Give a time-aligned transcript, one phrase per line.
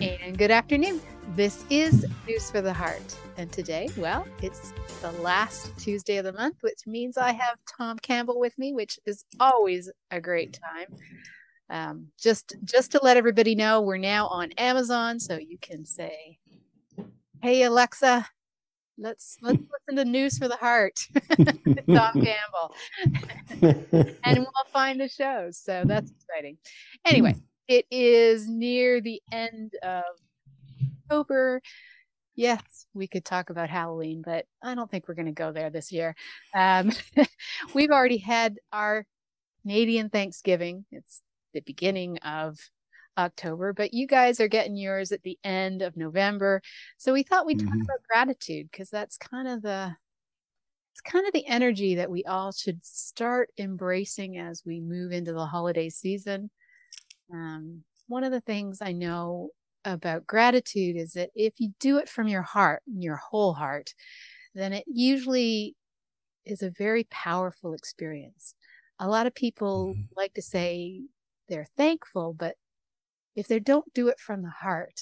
[0.00, 1.00] And good afternoon.
[1.36, 3.16] This is News for the Heart.
[3.36, 7.98] And today, well, it's the last Tuesday of the month, which means I have Tom
[7.98, 10.98] Campbell with me, which is always a great time.
[11.70, 16.38] Um, just just to let everybody know, we're now on Amazon, so you can say,
[17.40, 18.26] "Hey Alexa,
[18.98, 20.98] let's let's listen to News for the Heart."
[21.86, 22.74] Tom Campbell,
[24.24, 25.56] and we'll find the shows.
[25.56, 26.58] So that's exciting.
[27.06, 27.36] Anyway,
[27.68, 30.04] it is near the end of
[31.04, 31.60] October.
[32.36, 32.62] Yes,
[32.94, 35.92] we could talk about Halloween, but I don't think we're going to go there this
[35.92, 36.16] year.
[36.54, 36.90] Um,
[37.74, 39.06] we've already had our
[39.62, 40.84] Canadian Thanksgiving.
[40.90, 41.22] It's
[41.52, 42.58] the beginning of
[43.16, 46.60] October, but you guys are getting yours at the end of November.
[46.98, 47.68] So we thought we'd mm-hmm.
[47.68, 49.94] talk about gratitude because that's kind of the
[50.92, 55.32] it's kind of the energy that we all should start embracing as we move into
[55.32, 56.50] the holiday season.
[57.32, 59.50] Um, one of the things I know
[59.84, 63.94] about gratitude is that if you do it from your heart, your whole heart,
[64.54, 65.76] then it usually
[66.44, 68.54] is a very powerful experience.
[68.98, 70.02] A lot of people mm-hmm.
[70.16, 71.02] like to say
[71.48, 72.56] they're thankful, but
[73.34, 75.00] if they don't do it from the heart,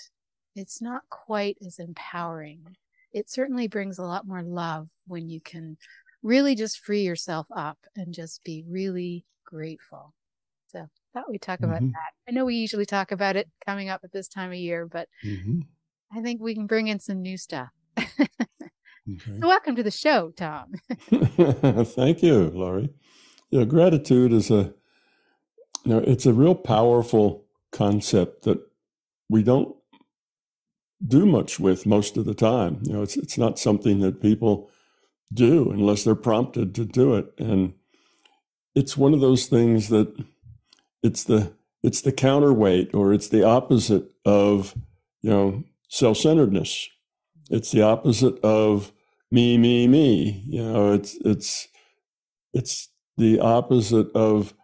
[0.57, 2.77] it's not quite as empowering.
[3.13, 5.77] It certainly brings a lot more love when you can
[6.23, 10.15] really just free yourself up and just be really grateful.
[10.73, 11.89] So I thought we'd talk about mm-hmm.
[11.89, 12.29] that.
[12.29, 15.09] I know we usually talk about it coming up at this time of year, but
[15.25, 15.61] mm-hmm.
[16.17, 17.69] I think we can bring in some new stuff.
[17.99, 18.29] okay.
[19.07, 20.73] So welcome to the show, Tom.
[21.11, 22.91] Thank you, Laurie.
[23.51, 24.73] Yeah, gratitude is a
[25.85, 28.61] you know, it's a real powerful concept that
[29.29, 29.75] we don't
[31.05, 32.81] do much with most of the time.
[32.85, 34.71] You know, it's it's not something that people
[35.33, 37.33] do unless they're prompted to do it.
[37.39, 37.75] And
[38.75, 40.15] it's one of those things that
[41.03, 41.53] it's the
[41.83, 44.75] it's the counterweight or it's the opposite of
[45.21, 46.89] you know self-centeredness.
[47.51, 48.93] It's the opposite of
[49.31, 50.43] me me me.
[50.47, 51.69] You know it's it's
[52.55, 54.55] it's the opposite of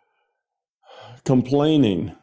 [1.24, 2.14] complaining.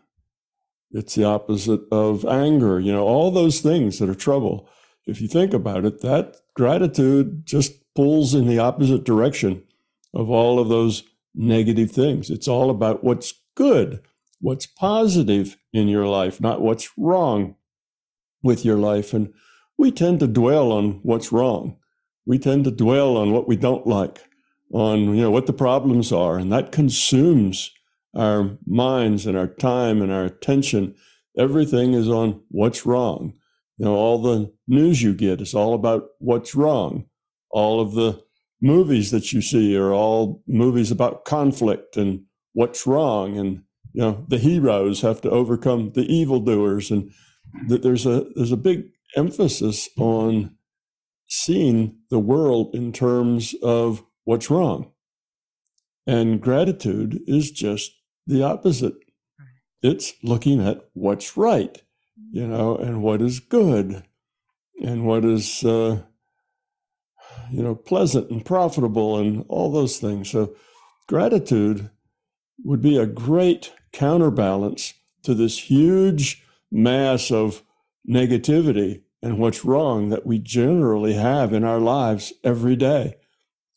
[0.91, 2.79] It's the opposite of anger.
[2.79, 4.69] You know all those things that are trouble.
[5.05, 9.63] If you think about it that gratitude just pulls in the opposite direction
[10.13, 11.03] of all of those
[11.33, 12.29] negative things.
[12.29, 14.01] It's all about what's good,
[14.39, 17.55] what's positive in your life, not what's wrong
[18.43, 19.13] with your life.
[19.13, 19.33] And
[19.77, 21.77] we tend to dwell on what's wrong.
[22.25, 24.23] We tend to dwell on what we don't like,
[24.71, 27.71] on you know what the problems are, and that consumes
[28.15, 30.95] our minds and our time and our attention.
[31.37, 33.33] Everything is on what's wrong.
[33.77, 37.05] You know, all the news you get is all about what's wrong.
[37.51, 38.23] All of the
[38.61, 42.23] movies that you see are all movies about conflict and
[42.55, 43.61] what's wrong and
[43.93, 47.11] you know the heroes have to overcome the evildoers and
[47.67, 48.85] that there's a there's a big
[49.15, 50.55] emphasis on
[51.27, 54.91] seeing the world in terms of what's wrong.
[56.07, 57.91] And gratitude is just
[58.27, 58.95] the opposite.
[59.81, 61.81] It's looking at what's right
[62.31, 64.03] you know and what is good
[64.81, 66.01] and what is uh,
[67.49, 70.29] you know pleasant and profitable and all those things.
[70.29, 70.55] So
[71.07, 71.89] gratitude
[72.63, 74.93] would be a great counterbalance
[75.23, 77.63] to this huge mass of
[78.07, 83.15] negativity and what's wrong that we generally have in our lives every day,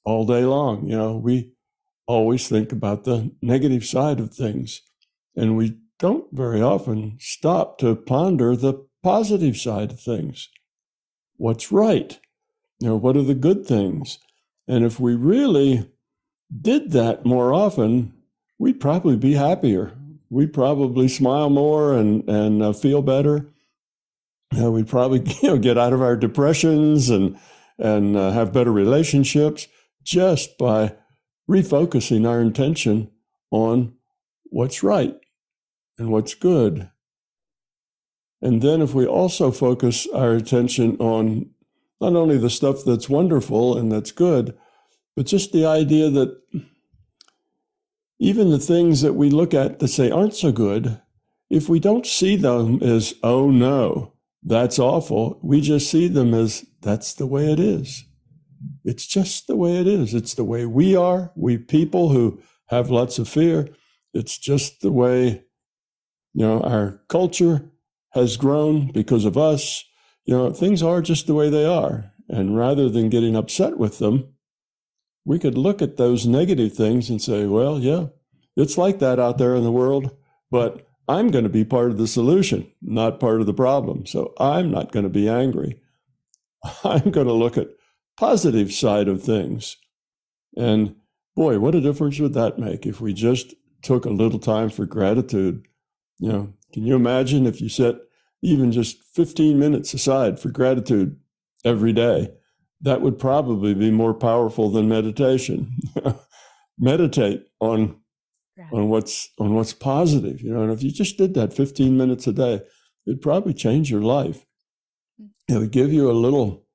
[0.04, 0.86] all day long.
[0.86, 1.52] You know, we
[2.06, 4.82] always think about the negative side of things,
[5.34, 10.48] and we don't very often stop to ponder the positive side of things.
[11.36, 12.18] What's right?
[12.80, 14.18] You know, what are the good things?
[14.66, 15.90] And if we really
[16.60, 18.12] did that more often,
[18.58, 19.92] we'd probably be happier.
[20.30, 23.48] We'd probably smile more and and uh, feel better.
[24.52, 27.38] We'd probably you know get out of our depressions and
[27.78, 29.68] and uh, have better relationships
[30.02, 30.94] just by
[31.48, 33.10] refocusing our intention
[33.50, 33.94] on
[34.44, 35.16] what's right
[35.98, 36.90] and what's good.
[38.40, 41.50] And then if we also focus our attention on
[42.00, 44.56] not only the stuff that's wonderful and that's good,
[45.16, 46.40] but just the idea that
[48.18, 51.00] even the things that we look at that say aren't so good,
[51.50, 56.66] if we don't see them as, oh no, that's awful, we just see them as
[56.82, 58.04] that's the way it is.
[58.84, 60.14] It's just the way it is.
[60.14, 63.68] It's the way we are, we people who have lots of fear.
[64.12, 65.44] It's just the way,
[66.34, 67.70] you know, our culture
[68.12, 69.84] has grown because of us.
[70.24, 72.12] You know, things are just the way they are.
[72.28, 74.34] And rather than getting upset with them,
[75.28, 78.06] we could look at those negative things and say, well, yeah,
[78.56, 80.16] it's like that out there in the world,
[80.50, 84.06] but I'm going to be part of the solution, not part of the problem.
[84.06, 85.78] So I'm not going to be angry.
[86.82, 87.68] I'm going to look at
[88.16, 89.76] positive side of things.
[90.56, 90.96] And
[91.36, 93.52] boy, what a difference would that make if we just
[93.82, 95.68] took a little time for gratitude?
[96.18, 97.96] You know, can you imagine if you set
[98.40, 101.20] even just 15 minutes aside for gratitude
[101.66, 102.32] every day?
[102.80, 105.76] That would probably be more powerful than meditation.
[106.78, 107.96] Meditate on
[108.72, 110.62] on what's on what's positive, you know.
[110.62, 112.60] And if you just did that 15 minutes a day,
[113.06, 114.46] it'd probably change your life.
[115.20, 115.30] Mm.
[115.48, 116.66] It would give you a little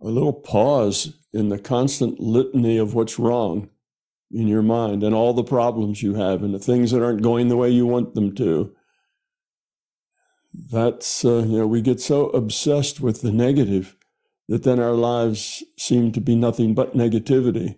[0.00, 3.68] a little pause in the constant litany of what's wrong
[4.30, 7.48] in your mind and all the problems you have and the things that aren't going
[7.48, 8.74] the way you want them to.
[10.70, 13.96] That's, uh, you know, we get so obsessed with the negative
[14.48, 17.76] that then our lives seem to be nothing but negativity.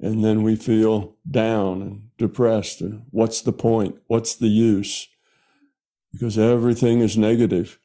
[0.00, 2.80] And then we feel down and depressed.
[2.80, 3.96] And what's the point?
[4.06, 5.08] What's the use?
[6.12, 7.78] Because everything is negative.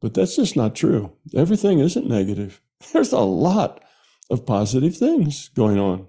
[0.00, 1.12] But that's just not true.
[1.34, 2.60] Everything isn't negative.
[2.92, 3.82] There's a lot
[4.30, 6.08] of positive things going on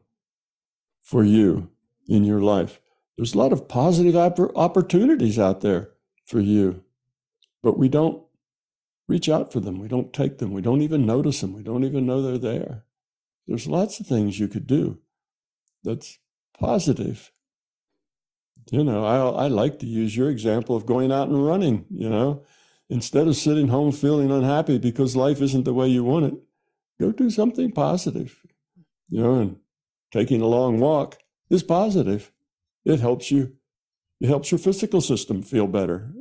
[1.01, 1.69] for you
[2.07, 2.79] in your life.
[3.17, 5.91] There's a lot of positive opportunities out there
[6.25, 6.83] for you,
[7.63, 8.24] but we don't
[9.07, 9.79] reach out for them.
[9.79, 10.51] We don't take them.
[10.51, 11.53] We don't even notice them.
[11.53, 12.83] We don't even know they're there.
[13.47, 14.99] There's lots of things you could do
[15.83, 16.17] that's
[16.59, 17.31] positive.
[18.71, 22.09] You know, I, I like to use your example of going out and running, you
[22.09, 22.43] know,
[22.89, 26.33] instead of sitting home feeling unhappy because life isn't the way you want it
[26.99, 28.41] go do something positive.
[29.09, 29.57] You know, and
[30.11, 31.17] taking a long walk
[31.49, 32.31] is positive.
[32.83, 33.55] It helps you,
[34.19, 36.11] it helps your physical system feel better.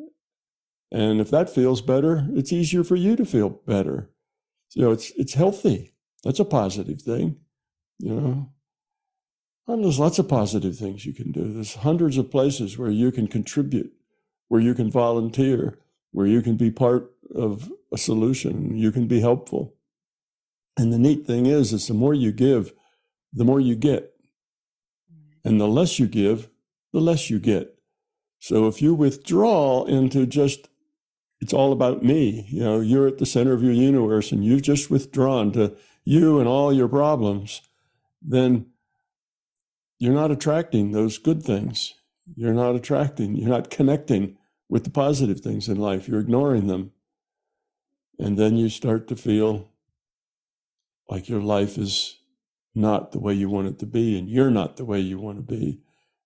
[0.95, 4.11] And if that feels better, it's easier for you to feel better.
[4.75, 5.93] You know, it's it's healthy.
[6.23, 7.39] That's a positive thing.
[7.99, 8.53] You know.
[9.67, 11.53] And there's lots of positive things you can do.
[11.53, 13.93] There's hundreds of places where you can contribute,
[14.47, 15.81] where you can volunteer,
[16.13, 19.75] where you can be part of a solution, you can be helpful.
[20.77, 22.73] And the neat thing is, is the more you give,
[23.33, 24.15] the more you get.
[25.45, 26.51] And the less you give,
[26.93, 27.75] the less you get.
[28.39, 30.69] So if you withdraw into just,
[31.45, 34.63] it's all about me, you know, you're at the center of your universe and you've
[34.63, 37.61] just withdrawn to you and all your problems,
[38.23, 38.65] then
[39.99, 41.93] you're not attracting those good things.
[42.35, 44.39] You're not attracting, you're not connecting
[44.71, 46.09] with the positive things in life.
[46.09, 46.93] You're ignoring them.
[48.19, 49.69] And then you start to feel
[51.11, 52.21] like your life is
[52.75, 55.37] not the way you want it to be, and you're not the way you want
[55.37, 55.83] to be,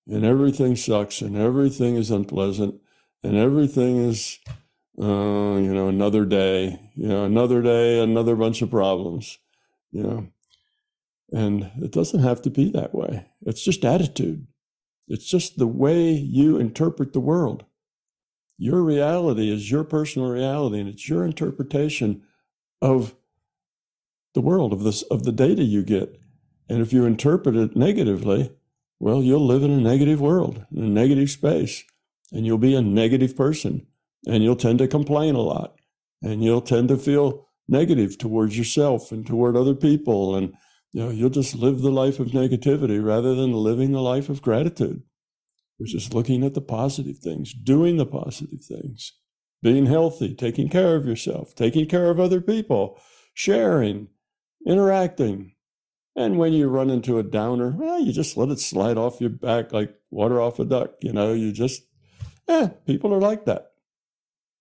[0.06, 2.76] and everything sucks, and everything is unpleasant,
[3.24, 4.38] and everything is,
[5.00, 9.38] uh, you know, another day, you know, another day, another bunch of problems,
[9.90, 10.28] you know.
[11.30, 13.26] And it doesn't have to be that way.
[13.42, 14.46] It's just attitude.
[15.06, 17.64] It's just the way you interpret the world.
[18.56, 22.22] Your reality is your personal reality, and it's your interpretation
[22.82, 23.14] of
[24.34, 26.20] the world of this of the data you get.
[26.68, 28.52] And if you interpret it negatively,
[28.98, 31.84] well, you'll live in a negative world, in a negative space,
[32.32, 33.86] and you'll be a negative person,
[34.26, 35.76] and you'll tend to complain a lot,
[36.22, 40.52] and you'll tend to feel negative towards yourself and toward other people, and
[40.92, 44.42] you know you'll just live the life of negativity rather than living the life of
[44.42, 45.02] gratitude,
[45.76, 49.12] which is looking at the positive things, doing the positive things,
[49.62, 53.00] being healthy, taking care of yourself, taking care of other people,
[53.34, 54.08] sharing,
[54.66, 55.52] interacting.
[56.16, 59.30] And when you run into a downer, well, you just let it slide off your
[59.30, 60.94] back like water off a duck.
[61.00, 61.82] You know, you just,
[62.48, 63.70] eh, people are like that.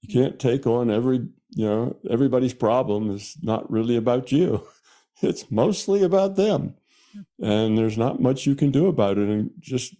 [0.07, 4.65] You can't take on every, you know, everybody's problem is not really about you.
[5.19, 6.75] It's mostly about them.
[7.41, 9.27] And there's not much you can do about it.
[9.27, 9.95] And just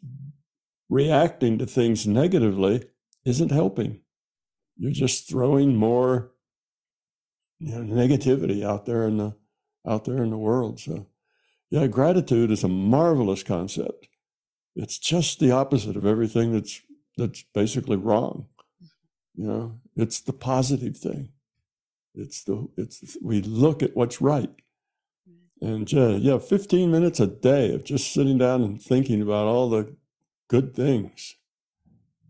[0.90, 2.84] reacting to things negatively
[3.26, 4.02] isn't helping.
[4.76, 6.34] You're just throwing more
[7.60, 9.36] you know, negativity out there in the
[9.88, 10.80] out there in the world.
[10.80, 11.08] So,
[11.70, 14.08] yeah, gratitude is a marvelous concept.
[14.76, 16.82] It's just the opposite of everything that's
[17.18, 18.48] that's basically wrong.
[19.38, 21.30] You know, it's the positive thing.
[22.14, 24.50] It's the it's we look at what's right.
[25.62, 29.70] And uh, yeah, 15 minutes a day of just sitting down and thinking about all
[29.70, 29.96] the
[30.50, 31.36] good things,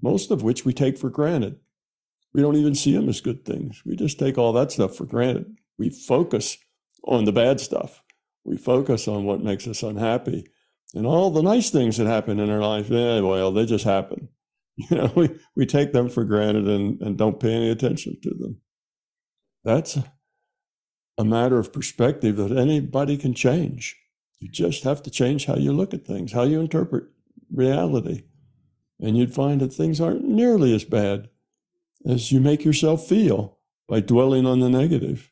[0.02, 1.60] most of which we take for granted.
[2.34, 3.82] We don't even see them as good things.
[3.86, 5.58] We just take all that stuff for granted.
[5.78, 6.58] We focus
[7.04, 8.04] on the bad stuff
[8.48, 10.48] we focus on what makes us unhappy.
[10.96, 14.30] And all the nice things that happen in our life, eh, well, they just happen.
[14.90, 18.30] You know, we, we take them for granted and, and don't pay any attention to
[18.30, 18.62] them.
[19.64, 19.98] That's
[21.18, 23.98] a matter of perspective that anybody can change.
[24.40, 27.06] You just have to change how you look at things, how you interpret
[27.52, 28.24] reality.
[29.00, 31.30] And you'd find that things aren't nearly as bad
[32.06, 33.58] as you make yourself feel
[33.88, 35.32] by dwelling on the negative.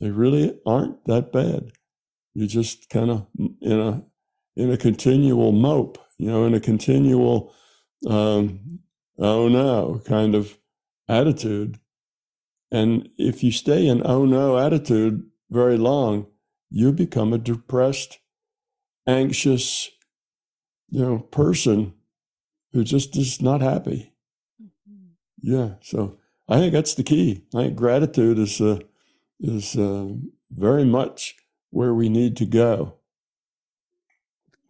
[0.00, 1.72] They really aren't that bad.
[2.34, 3.26] You're just kind of
[3.60, 4.04] in a
[4.56, 7.54] in a continual mope, you know, in a continual
[8.06, 8.80] um,
[9.18, 10.58] oh no kind of
[11.08, 11.78] attitude.
[12.72, 16.26] And if you stay in oh no attitude very long,
[16.70, 18.18] you become a depressed,
[19.06, 19.90] anxious,
[20.88, 21.94] you know, person
[22.72, 24.12] who just is not happy.
[24.62, 25.08] Mm-hmm.
[25.42, 25.74] Yeah.
[25.82, 27.44] So I think that's the key.
[27.54, 28.78] I think gratitude is uh,
[29.40, 30.08] is uh,
[30.50, 31.34] very much
[31.70, 32.94] where we need to go.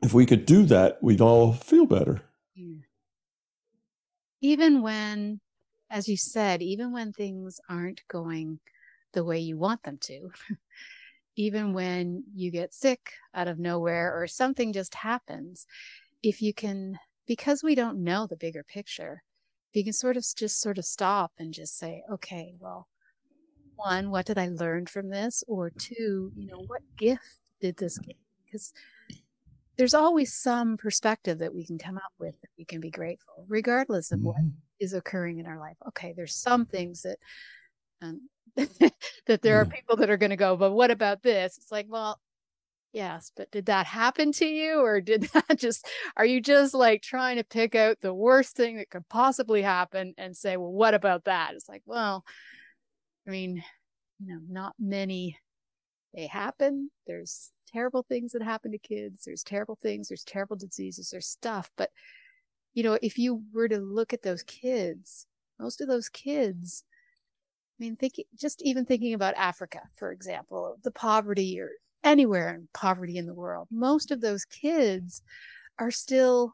[0.02, 2.22] If we could do that, we'd all feel better.
[4.40, 5.40] Even when,
[5.90, 8.60] as you said, even when things aren't going
[9.12, 10.30] the way you want them to,
[11.36, 15.66] even when you get sick out of nowhere or something just happens,
[16.22, 19.22] if you can, because we don't know the bigger picture,
[19.70, 22.88] if you can sort of just sort of stop and just say, okay, well,
[23.76, 25.42] one, what did I learn from this?
[25.46, 28.16] Or two, you know, what gift did this give?
[28.44, 28.72] Because
[29.80, 33.46] there's always some perspective that we can come up with that we can be grateful,
[33.48, 34.26] regardless of mm-hmm.
[34.26, 34.36] what
[34.78, 35.78] is occurring in our life.
[35.88, 37.16] Okay, there's some things that
[38.02, 39.60] um, that there yeah.
[39.60, 41.56] are people that are going to go, but what about this?
[41.56, 42.20] It's like, well,
[42.92, 47.00] yes, but did that happen to you, or did that just are you just like
[47.00, 50.92] trying to pick out the worst thing that could possibly happen and say, well, what
[50.92, 51.54] about that?
[51.54, 52.22] It's like, well,
[53.26, 53.64] I mean,
[54.18, 55.38] you know, not many
[56.14, 56.90] they happen.
[57.06, 59.24] There's terrible things that happen to kids.
[59.24, 60.08] There's terrible things.
[60.08, 61.10] There's terrible diseases.
[61.10, 61.70] There's stuff.
[61.76, 61.90] But,
[62.74, 65.26] you know, if you were to look at those kids,
[65.58, 66.84] most of those kids,
[67.78, 71.70] I mean, think just even thinking about Africa, for example, the poverty or
[72.04, 75.22] anywhere in poverty in the world, most of those kids
[75.78, 76.52] are still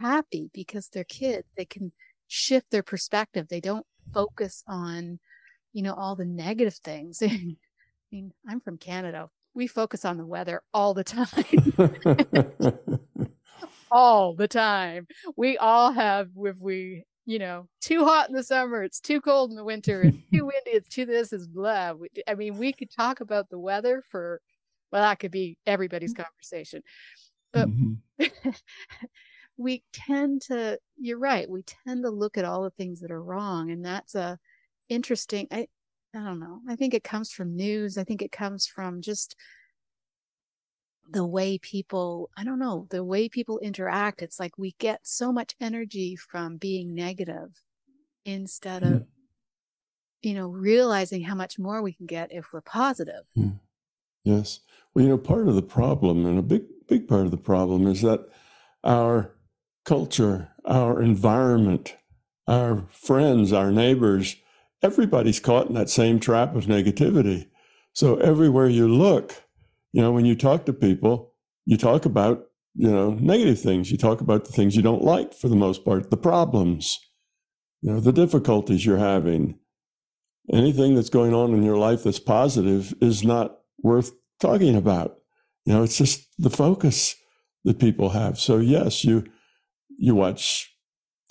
[0.00, 1.46] happy because they're kids.
[1.56, 1.92] They can
[2.26, 3.48] shift their perspective.
[3.48, 5.20] They don't focus on
[5.74, 7.22] you know, all the negative things.
[7.22, 7.56] I
[8.10, 9.28] mean, I'm from Canada.
[9.54, 11.28] We focus on the weather all the time.
[13.90, 15.06] all the time.
[15.36, 19.50] We all have, if we, you know, too hot in the summer, it's too cold
[19.50, 21.94] in the winter, it's too windy, it's too this, is blah.
[22.26, 24.40] I mean, we could talk about the weather for,
[24.90, 26.82] well, that could be everybody's conversation.
[27.52, 28.50] But mm-hmm.
[29.56, 33.22] we tend to, you're right, we tend to look at all the things that are
[33.22, 33.70] wrong.
[33.70, 34.38] And that's a,
[34.88, 35.46] interesting.
[35.50, 35.68] I
[36.14, 36.60] I don't know.
[36.68, 37.98] I think it comes from news.
[37.98, 39.34] I think it comes from just
[41.10, 44.22] the way people, I don't know, the way people interact.
[44.22, 47.50] It's like we get so much energy from being negative
[48.24, 49.06] instead of, mm.
[50.22, 53.24] you know, realizing how much more we can get if we're positive.
[53.36, 53.58] Mm.
[54.22, 54.60] Yes.
[54.94, 57.86] Well, you know, part of the problem, and a big, big part of the problem,
[57.86, 58.26] is that
[58.82, 59.34] our
[59.84, 61.96] culture, our environment,
[62.46, 64.36] our friends, our neighbors,
[64.84, 67.46] everybody's caught in that same trap of negativity.
[67.94, 69.42] So everywhere you look,
[69.92, 71.32] you know, when you talk to people,
[71.64, 73.90] you talk about, you know, negative things.
[73.90, 76.98] You talk about the things you don't like for the most part, the problems,
[77.80, 79.58] you know, the difficulties you're having.
[80.52, 85.16] Anything that's going on in your life that's positive is not worth talking about.
[85.64, 87.14] You know, it's just the focus
[87.64, 88.38] that people have.
[88.38, 89.24] So yes, you
[89.96, 90.70] you watch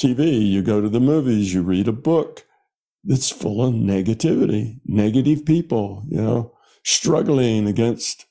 [0.02, 2.46] TV, you go to the movies, you read a book,
[3.04, 8.26] that's full of negativity, negative people, you know, struggling against,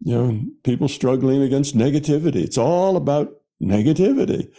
[0.00, 2.36] you know, people struggling against negativity.
[2.36, 3.30] It's all about
[3.62, 4.50] negativity.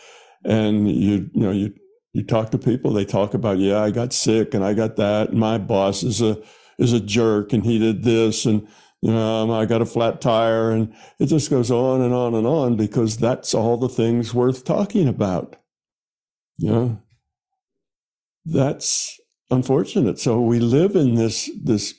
[0.46, 1.74] And you, you know, you,
[2.14, 5.30] you talk to people, they talk about, yeah, I got sick and I got that.
[5.30, 6.42] And my boss is a,
[6.78, 8.46] is a jerk and he did this.
[8.46, 8.68] And,
[9.02, 12.36] you know, um, I got a flat tire and it just goes on and on
[12.36, 15.56] and on because that's all the things worth talking about.
[16.58, 17.02] You know,
[18.46, 19.20] that's
[19.52, 20.20] unfortunate.
[20.20, 21.96] So we live in this this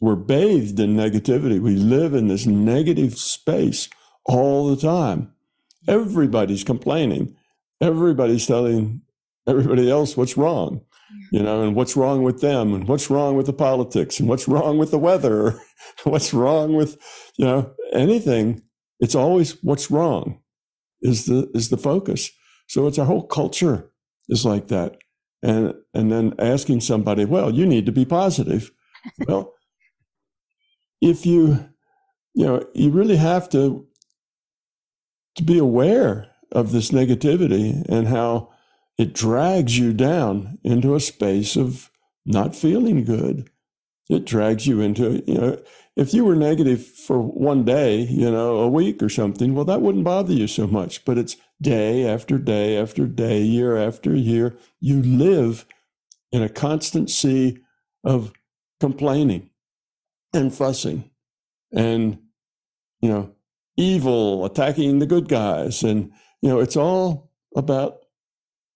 [0.00, 1.60] we're bathed in negativity.
[1.60, 3.88] We live in this negative space
[4.26, 5.32] all the time.
[5.88, 7.36] Everybody's complaining.
[7.80, 9.02] Everybody's telling
[9.48, 10.82] everybody else what's wrong,
[11.32, 14.48] you know, and what's wrong with them, and what's wrong with the politics, and what's
[14.48, 15.58] wrong with the weather,
[16.04, 16.98] what's wrong with,
[17.38, 18.62] you know, anything.
[19.00, 20.40] It's always what's wrong
[21.02, 22.30] is the is the focus.
[22.68, 23.90] So it's our whole culture
[24.28, 24.96] is like that
[25.46, 28.72] and and then asking somebody, well, you need to be positive.
[29.26, 29.54] well,
[31.00, 31.68] if you
[32.34, 33.86] you know, you really have to
[35.36, 38.50] to be aware of this negativity and how
[38.98, 41.90] it drags you down into a space of
[42.24, 43.50] not feeling good.
[44.08, 45.62] It drags you into, it, you know,
[45.96, 49.80] if you were negative for one day, you know, a week or something, well, that
[49.80, 51.04] wouldn't bother you so much.
[51.04, 54.56] But it's day after day after day, year after year.
[54.78, 55.66] You live
[56.30, 57.58] in a constant sea
[58.04, 58.32] of
[58.78, 59.50] complaining
[60.32, 61.10] and fussing
[61.72, 62.18] and,
[63.00, 63.32] you know,
[63.76, 65.82] evil attacking the good guys.
[65.82, 68.04] And, you know, it's all about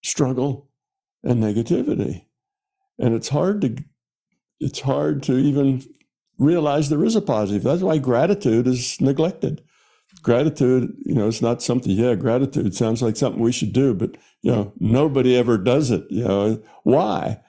[0.03, 0.69] struggle
[1.23, 2.25] and negativity.
[2.97, 3.83] And it's hard to,
[4.61, 5.83] it's hard to even
[6.37, 7.63] realize there is a positive.
[7.63, 9.61] That's why gratitude is neglected.
[10.21, 14.17] Gratitude, you know, it's not something, yeah, gratitude sounds like something we should do, but,
[14.41, 16.05] you know, nobody ever does it.
[16.09, 17.41] You know, why?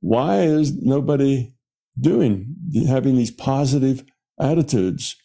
[0.00, 1.54] Why is nobody
[2.00, 2.54] doing,
[2.88, 4.04] having these positive
[4.40, 5.16] attitudes?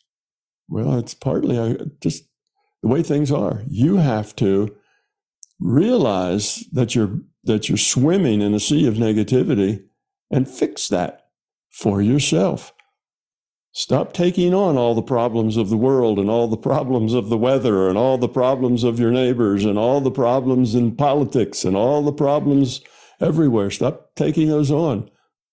[0.67, 2.25] Well, it's partly uh, just
[2.81, 3.63] the way things are.
[3.67, 4.75] You have to
[5.60, 9.84] realize that you're that you're swimming in a sea of negativity
[10.29, 11.28] and fix that
[11.70, 12.74] for yourself.
[13.72, 17.38] Stop taking on all the problems of the world and all the problems of the
[17.38, 21.78] weather and all the problems of your neighbors and all the problems in politics and
[21.78, 22.82] all the problems
[23.22, 23.70] everywhere.
[23.70, 25.10] Stop taking those on.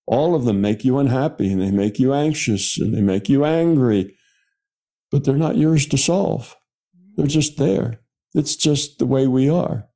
[0.07, 3.45] All of them make you unhappy and they make you anxious and they make you
[3.45, 4.17] angry,
[5.11, 6.57] but they're not yours to solve.
[7.17, 8.01] They're just there.
[8.35, 9.89] It's just the way we are.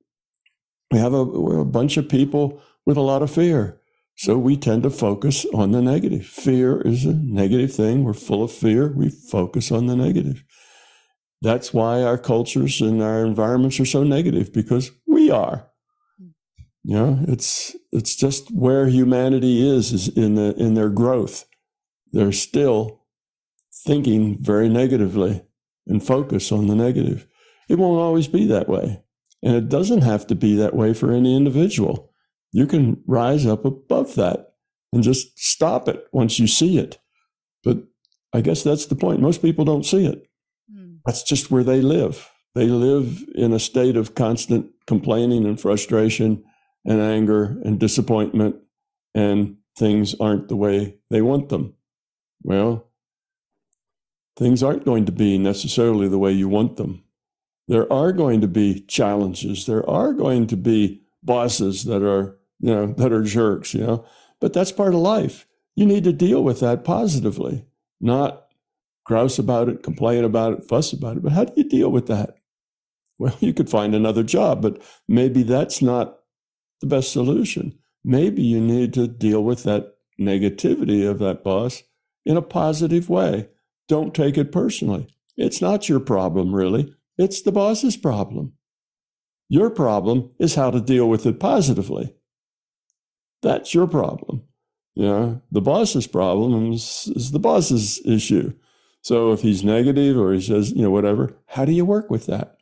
[0.91, 3.80] We have a, a bunch of people with a lot of fear.
[4.21, 6.27] So we tend to focus on the negative.
[6.27, 8.05] Fear is a negative thing.
[8.05, 8.93] We're full of fear.
[8.93, 10.45] We focus on the negative.
[11.41, 15.71] That's why our cultures and our environments are so negative because we are.
[16.85, 21.47] You know, it's it's just where humanity is is in the in their growth.
[22.13, 23.07] They're still
[23.87, 25.47] thinking very negatively
[25.87, 27.27] and focus on the negative.
[27.71, 29.03] It won't always be that way.
[29.43, 32.10] And it doesn't have to be that way for any individual.
[32.53, 34.55] You can rise up above that
[34.93, 36.99] and just stop it once you see it.
[37.63, 37.79] But
[38.33, 39.21] I guess that's the point.
[39.21, 40.27] Most people don't see it.
[40.73, 40.99] Mm.
[41.07, 42.31] That's just where they live.
[42.55, 46.43] They live in a state of constant complaining and frustration
[46.85, 48.57] and anger and disappointment,
[49.15, 51.75] and things aren't the way they want them.
[52.43, 52.89] Well,
[54.37, 57.05] things aren't going to be necessarily the way you want them.
[57.69, 59.67] There are going to be challenges.
[59.67, 64.05] There are going to be bosses that are you know, that are jerks, you know.
[64.41, 65.47] But that's part of life.
[65.75, 67.65] You need to deal with that positively,
[68.01, 68.47] not
[69.05, 71.23] grouse about it, complain about it, fuss about it.
[71.23, 72.37] But how do you deal with that?
[73.19, 76.19] Well, you could find another job, but maybe that's not
[76.81, 77.79] the best solution.
[78.05, 81.83] Maybe you need to deal with that negativity of that boss
[82.25, 83.49] in a positive way.
[83.89, 85.09] Don't take it personally.
[85.37, 86.95] It's not your problem, really.
[87.19, 88.55] It's the boss's problem.
[89.49, 92.15] Your problem is how to deal with it positively.
[93.43, 94.43] That's your problem.
[94.95, 98.53] You know, the boss's problem is, is the boss's issue.
[99.03, 102.27] So if he's negative or he says, you know, whatever, how do you work with
[102.27, 102.59] that?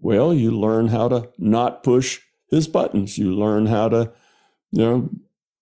[0.00, 3.18] Well, you learn how to not push his buttons.
[3.18, 4.12] You learn how to,
[4.70, 5.10] you know,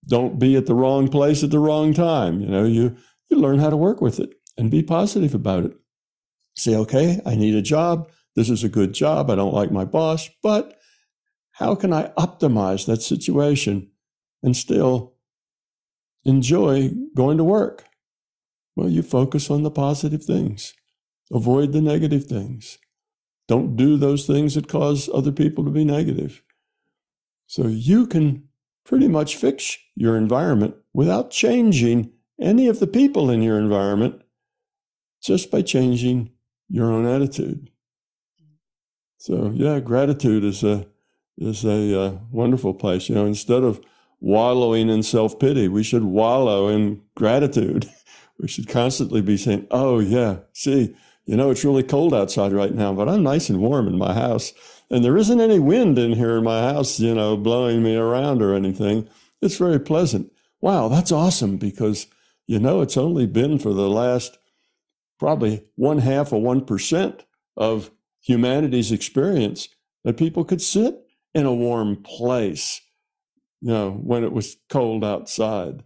[0.07, 2.41] don't be at the wrong place at the wrong time.
[2.41, 2.95] You know, you
[3.29, 5.75] you learn how to work with it and be positive about it.
[6.55, 8.09] Say, okay, I need a job.
[8.35, 9.29] This is a good job.
[9.29, 10.77] I don't like my boss, but
[11.51, 13.89] how can I optimize that situation
[14.43, 15.13] and still
[16.25, 17.85] enjoy going to work?
[18.75, 20.73] Well, you focus on the positive things,
[21.31, 22.77] avoid the negative things.
[23.47, 26.43] Don't do those things that cause other people to be negative.
[27.47, 28.47] So you can
[28.85, 34.21] pretty much fix your environment without changing any of the people in your environment
[35.21, 36.31] just by changing
[36.69, 37.69] your own attitude.
[39.17, 40.87] So yeah, gratitude is a
[41.37, 43.09] is a uh, wonderful place.
[43.09, 43.81] You know, instead of
[44.23, 45.67] wallowing in self pity.
[45.67, 47.89] We should wallow in gratitude.
[48.39, 52.73] We should constantly be saying, Oh, yeah, see, you know, it's really cold outside right
[52.73, 54.53] now, but I'm nice and warm in my house.
[54.89, 58.41] And there isn't any wind in here in my house, you know, blowing me around
[58.41, 59.07] or anything.
[59.39, 60.31] It's very pleasant.
[60.61, 62.07] Wow, that's awesome because,
[62.47, 64.39] you know, it's only been for the last
[65.19, 67.19] probably one half or 1%
[67.55, 69.69] of humanity's experience
[70.03, 71.05] that people could sit
[71.35, 72.81] in a warm place
[73.63, 75.85] you know, when it was cold outside,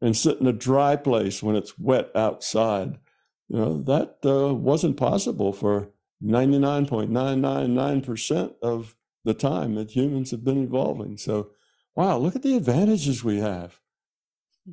[0.00, 3.00] and sit in a dry place when it's wet outside.
[3.48, 5.90] You know, that uh, wasn't possible for
[6.22, 11.16] 99.999% of the time that humans have been evolving.
[11.16, 11.50] So,
[11.96, 13.80] wow, look at the advantages we have.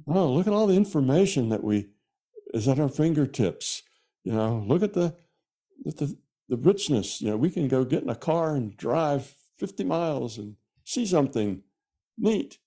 [0.07, 1.87] Oh, look at all the information that we
[2.53, 3.81] is at our fingertips.
[4.23, 5.15] You know, look at the,
[5.87, 6.15] at the,
[6.47, 7.21] the richness.
[7.21, 11.07] You know, we can go get in a car and drive 50 miles and see
[11.07, 11.63] something
[12.17, 12.57] neat.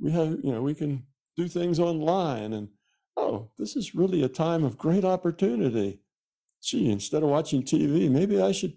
[0.00, 1.04] We have, you know, we can
[1.36, 2.68] do things online and,
[3.16, 6.00] oh, this is really a time of great opportunity.
[6.62, 8.74] Gee, instead of watching TV, maybe I should,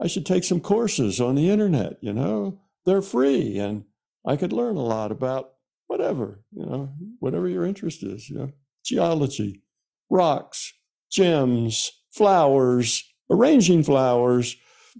[0.00, 3.84] I should take some courses on the internet, you know, they're free and
[4.26, 5.52] I could learn a lot about
[5.86, 8.52] whatever, you know, whatever your interest is, you know,
[8.84, 9.62] geology,
[10.08, 10.72] rocks,
[11.10, 14.56] gems, flowers, arranging flowers.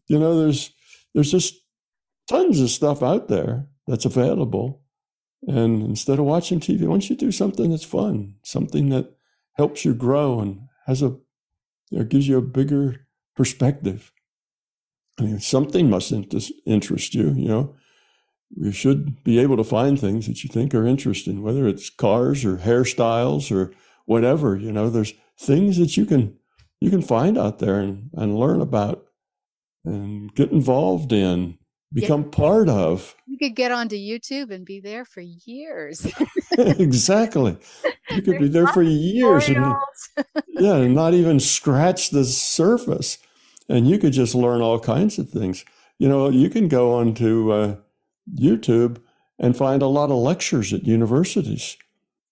[0.09, 0.73] You know, there's
[1.15, 1.55] there's just
[2.29, 4.83] tons of stuff out there that's available.
[5.47, 9.15] And instead of watching TV, why don't you do something that's fun, something that
[9.55, 11.17] helps you grow and has a
[11.91, 14.13] you gives you a bigger perspective.
[15.19, 16.13] I mean, something must
[16.67, 17.75] interest you, you know
[18.57, 22.45] you should be able to find things that you think are interesting, whether it's cars
[22.45, 23.73] or hairstyles or
[24.07, 24.57] whatever.
[24.57, 26.37] You know, there's things that you can
[26.81, 29.07] you can find out there and, and learn about
[29.85, 31.59] and get involved in,
[31.93, 32.31] become yeah.
[32.31, 33.15] part of.
[33.27, 36.07] You could get onto YouTube and be there for years.
[36.59, 37.57] exactly.
[38.11, 39.65] You could be there for years and
[40.49, 43.19] yeah, and not even scratch the surface.
[43.69, 45.65] And you could just learn all kinds of things.
[46.01, 47.77] You know, you can go onto uh,
[48.35, 49.01] YouTube
[49.39, 51.77] and find a lot of lectures at universities.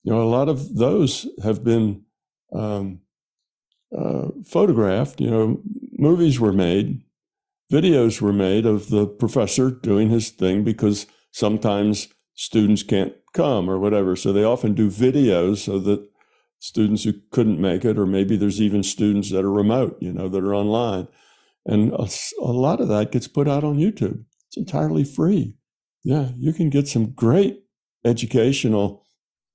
[0.02, 2.02] You know, a lot of those have been
[2.52, 3.00] um,
[3.96, 5.20] uh, photographed.
[5.20, 5.60] You know,
[5.92, 7.02] movies were made,
[7.70, 13.78] videos were made of the professor doing his thing because sometimes students can't come or
[13.78, 14.16] whatever.
[14.16, 16.06] So they often do videos so that
[16.58, 20.28] students who couldn't make it, or maybe there's even students that are remote, you know,
[20.28, 21.08] that are online.
[21.66, 22.08] And a,
[22.40, 24.24] a lot of that gets put out on YouTube.
[24.48, 25.58] It's entirely free
[26.08, 27.64] yeah, you can get some great
[28.04, 29.04] educational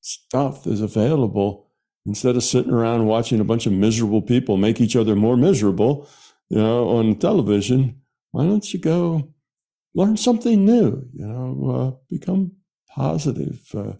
[0.02, 1.72] stuff that's available
[2.06, 6.08] instead of sitting around watching a bunch of miserable people make each other more miserable,
[6.50, 8.02] you know, on television.
[8.34, 9.32] Why don't you go
[9.94, 11.08] learn something new?
[11.14, 12.54] You know, uh, become
[12.90, 13.62] positive.
[13.76, 13.94] Uh,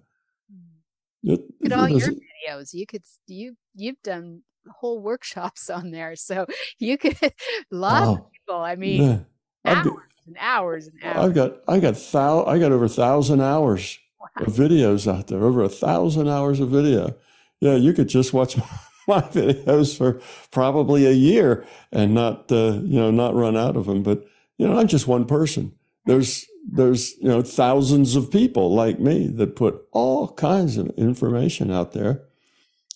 [1.22, 2.74] it, Look at all your videos.
[2.74, 6.48] You could you you've done whole workshops on there, so
[6.80, 7.16] you could
[7.72, 8.60] oh, of people.
[8.60, 9.20] I mean, yeah.
[9.66, 11.26] hours and hours and hours.
[11.26, 14.48] I've got I got thou I got over a thousand hours wow.
[14.48, 15.44] of videos out there.
[15.44, 17.16] Over a thousand hours of video.
[17.62, 18.58] Yeah, you could just watch
[19.08, 23.86] my videos for probably a year and not uh, you know not run out of
[23.86, 24.04] them.
[24.04, 24.26] But
[24.58, 25.74] you know, I'm just one person.
[26.06, 31.72] There's there's you know thousands of people like me that put all kinds of information
[31.72, 32.24] out there.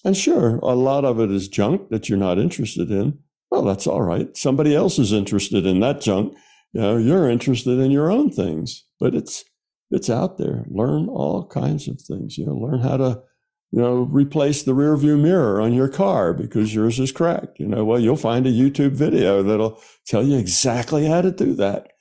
[0.05, 3.19] And sure, a lot of it is junk that you're not interested in.
[3.49, 4.35] Well, that's all right.
[4.37, 6.37] Somebody else is interested in that junk
[6.73, 9.43] you know, you're interested in your own things, but it's
[9.89, 10.65] it's out there.
[10.69, 12.37] Learn all kinds of things.
[12.37, 13.21] You know, learn how to,
[13.71, 17.59] you know, replace the rear view mirror on your car because yours is cracked.
[17.59, 21.53] You know, well, you'll find a YouTube video that'll tell you exactly how to do
[21.55, 21.91] that.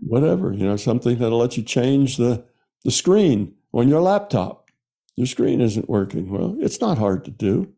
[0.00, 2.44] Whatever, you know, something that'll let you change the
[2.84, 4.70] the screen on your laptop.
[5.16, 6.30] Your screen isn't working.
[6.30, 7.72] Well, it's not hard to do.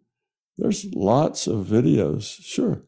[0.59, 2.83] There's lots of videos, sure.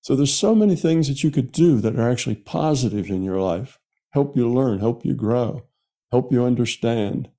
[0.00, 3.40] So there's so many things that you could do that are actually positive in your
[3.40, 3.78] life,
[4.10, 5.62] help you learn, help you grow,
[6.10, 7.30] help you understand.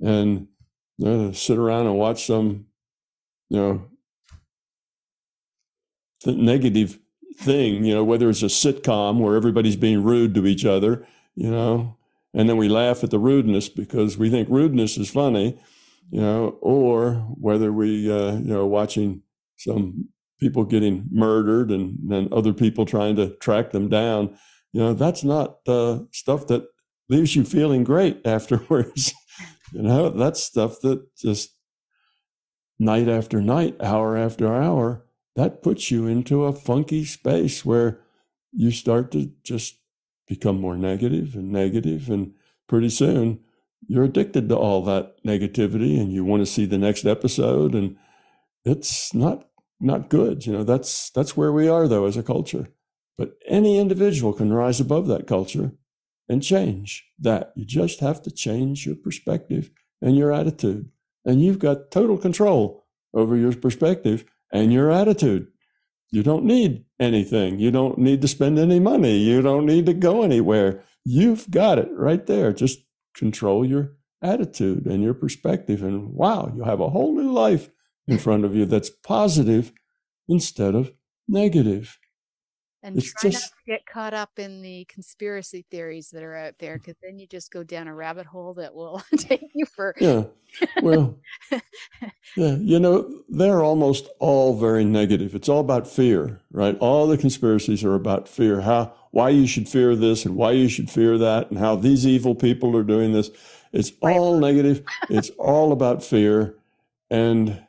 [0.00, 0.48] And
[1.00, 2.66] sit around and watch some,
[3.48, 3.82] you know,
[6.26, 6.98] negative
[7.36, 11.50] thing, you know, whether it's a sitcom where everybody's being rude to each other, you
[11.50, 11.96] know,
[12.34, 15.58] and then we laugh at the rudeness because we think rudeness is funny,
[16.10, 19.22] you know, or whether we, uh, you know, watching
[19.56, 20.08] some
[20.40, 24.36] people getting murdered and then other people trying to track them down.
[24.72, 26.66] You know, that's not uh, stuff that
[27.08, 29.12] leaves you feeling great afterwards.
[29.72, 31.54] You know, that's stuff that just
[32.78, 35.04] night after night, hour after hour,
[35.36, 38.00] that puts you into a funky space where
[38.52, 39.78] you start to just
[40.26, 42.34] become more negative and negative and
[42.66, 43.40] pretty soon
[43.86, 47.96] you're addicted to all that negativity and you want to see the next episode and
[48.64, 49.48] it's not
[49.80, 50.44] not good.
[50.44, 52.68] You know, that's that's where we are though as a culture.
[53.16, 55.72] But any individual can rise above that culture
[56.28, 57.52] and change that.
[57.56, 60.90] You just have to change your perspective and your attitude.
[61.24, 65.48] And you've got total control over your perspective and your attitude.
[66.10, 67.58] You don't need anything.
[67.58, 69.18] You don't need to spend any money.
[69.18, 70.82] You don't need to go anywhere.
[71.04, 72.52] You've got it right there.
[72.52, 72.80] Just
[73.14, 75.82] control your attitude and your perspective.
[75.82, 77.70] And wow, you have a whole new life
[78.06, 79.72] in front of you that's positive
[80.28, 80.92] instead of
[81.28, 81.98] negative.
[82.82, 86.36] And It's try not just- to get caught up in the conspiracy theories that are
[86.36, 86.80] out there mm.
[86.80, 90.24] because then you just go down a rabbit hole that will take you for Yeah.
[90.82, 91.18] Well,
[92.36, 95.34] yeah, you know, they're almost all very negative.
[95.34, 96.76] It's all about fear, right?
[96.78, 98.62] All the conspiracies are about fear.
[98.62, 102.06] How why you should fear this and why you should fear that and how these
[102.06, 103.30] evil people are doing this.
[103.72, 104.82] It's all negative.
[105.10, 106.54] It's all about fear
[107.10, 107.66] and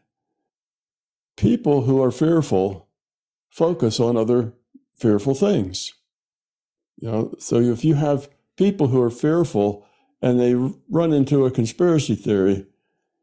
[1.37, 2.87] people who are fearful
[3.49, 4.53] focus on other
[4.99, 5.93] fearful things.
[6.97, 9.85] You know, so if you have people who are fearful
[10.21, 10.53] and they
[10.89, 12.65] run into a conspiracy theory,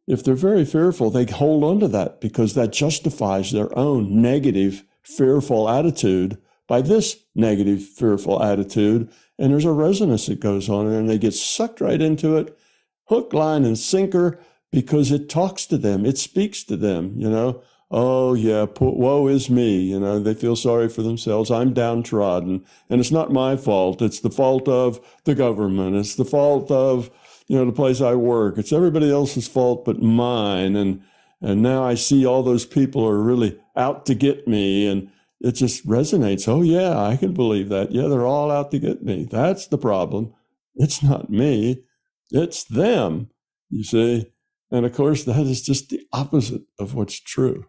[0.07, 4.85] if they're very fearful, they hold on to that because that justifies their own negative,
[5.03, 9.11] fearful attitude by this negative, fearful attitude.
[9.39, 12.57] And there's a resonance that goes on, and they get sucked right into it,
[13.05, 14.39] hook, line, and sinker,
[14.73, 17.63] because it talks to them, it speaks to them, you know.
[17.91, 19.81] Oh, yeah, po- woe is me.
[19.81, 21.51] You know, they feel sorry for themselves.
[21.51, 22.65] I'm downtrodden.
[22.91, 24.03] And it's not my fault.
[24.03, 25.97] It's the fault of the government.
[25.97, 27.11] It's the fault of,
[27.47, 28.59] you know, the place I work.
[28.59, 30.75] It's everybody else's fault but mine.
[30.77, 31.03] And
[31.41, 34.89] and now I see all those people are really out to get me.
[34.89, 36.49] And it just resonates.
[36.49, 37.93] Oh, yeah, I can believe that.
[37.93, 39.29] Yeah, they're all out to get me.
[39.31, 40.33] That's the problem.
[40.77, 41.85] It's not me,
[42.31, 43.31] it's them,
[43.71, 44.27] you see.
[44.71, 47.65] And of course, that is just the opposite of what's true.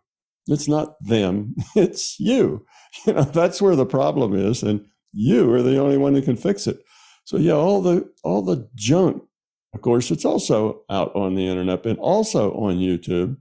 [0.47, 2.65] It's not them, it's you.
[3.05, 4.63] You know, that's where the problem is.
[4.63, 6.79] And you are the only one who can fix it.
[7.25, 9.21] So yeah, all the all the junk,
[9.73, 13.37] of course, it's also out on the internet and also on YouTube.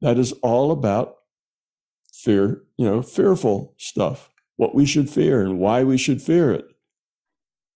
[0.00, 1.16] That is all about
[2.12, 6.64] fear, you know, fearful stuff, what we should fear and why we should fear it.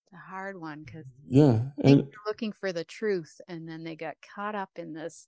[0.06, 1.60] It's a hard one because Yeah.
[1.82, 5.26] And they're looking for the truth and then they got caught up in this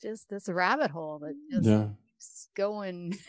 [0.00, 1.88] just this rabbit hole that just yeah.
[2.18, 3.18] Keeps going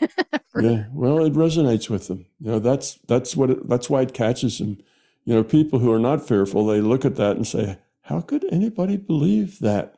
[0.60, 2.26] Yeah, well, it resonates with them.
[2.40, 4.78] You know, that's that's what it, that's why it catches them.
[5.24, 8.44] You know, people who are not fearful, they look at that and say, "How could
[8.52, 9.94] anybody believe that?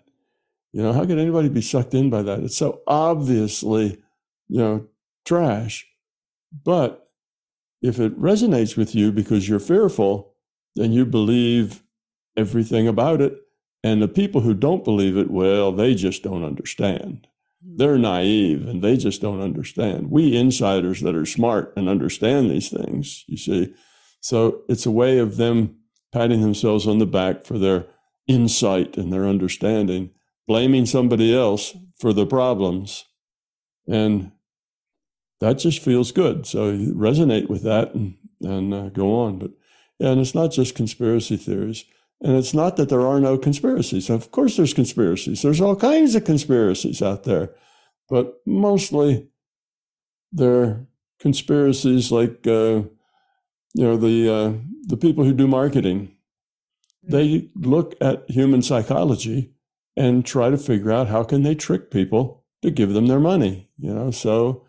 [0.72, 2.40] You know, how could anybody be sucked in by that?
[2.40, 4.02] It's so obviously,
[4.48, 4.86] you know,
[5.24, 5.86] trash."
[6.64, 7.08] But
[7.80, 10.34] if it resonates with you because you're fearful,
[10.76, 11.82] then you believe
[12.36, 13.38] everything about it.
[13.82, 17.26] And the people who don't believe it, well, they just don't understand
[17.64, 20.10] they're naive and they just don't understand.
[20.10, 23.74] We insiders that are smart and understand these things, you see.
[24.20, 25.76] So it's a way of them
[26.12, 27.86] patting themselves on the back for their
[28.26, 30.10] insight and their understanding,
[30.46, 33.04] blaming somebody else for the problems.
[33.88, 34.32] And
[35.40, 36.46] that just feels good.
[36.46, 39.38] So resonate with that and, and uh, go on.
[39.38, 39.52] But
[39.98, 41.84] and it's not just conspiracy theories.
[42.22, 44.08] And it's not that there are no conspiracies.
[44.08, 45.42] Of course, there's conspiracies.
[45.42, 47.50] There's all kinds of conspiracies out there,
[48.08, 49.28] but mostly
[50.30, 50.86] they're
[51.18, 52.82] conspiracies like uh,
[53.74, 54.52] you know the uh,
[54.84, 56.16] the people who do marketing.
[57.02, 59.52] They look at human psychology
[59.96, 63.68] and try to figure out how can they trick people to give them their money.
[63.78, 64.64] You know, so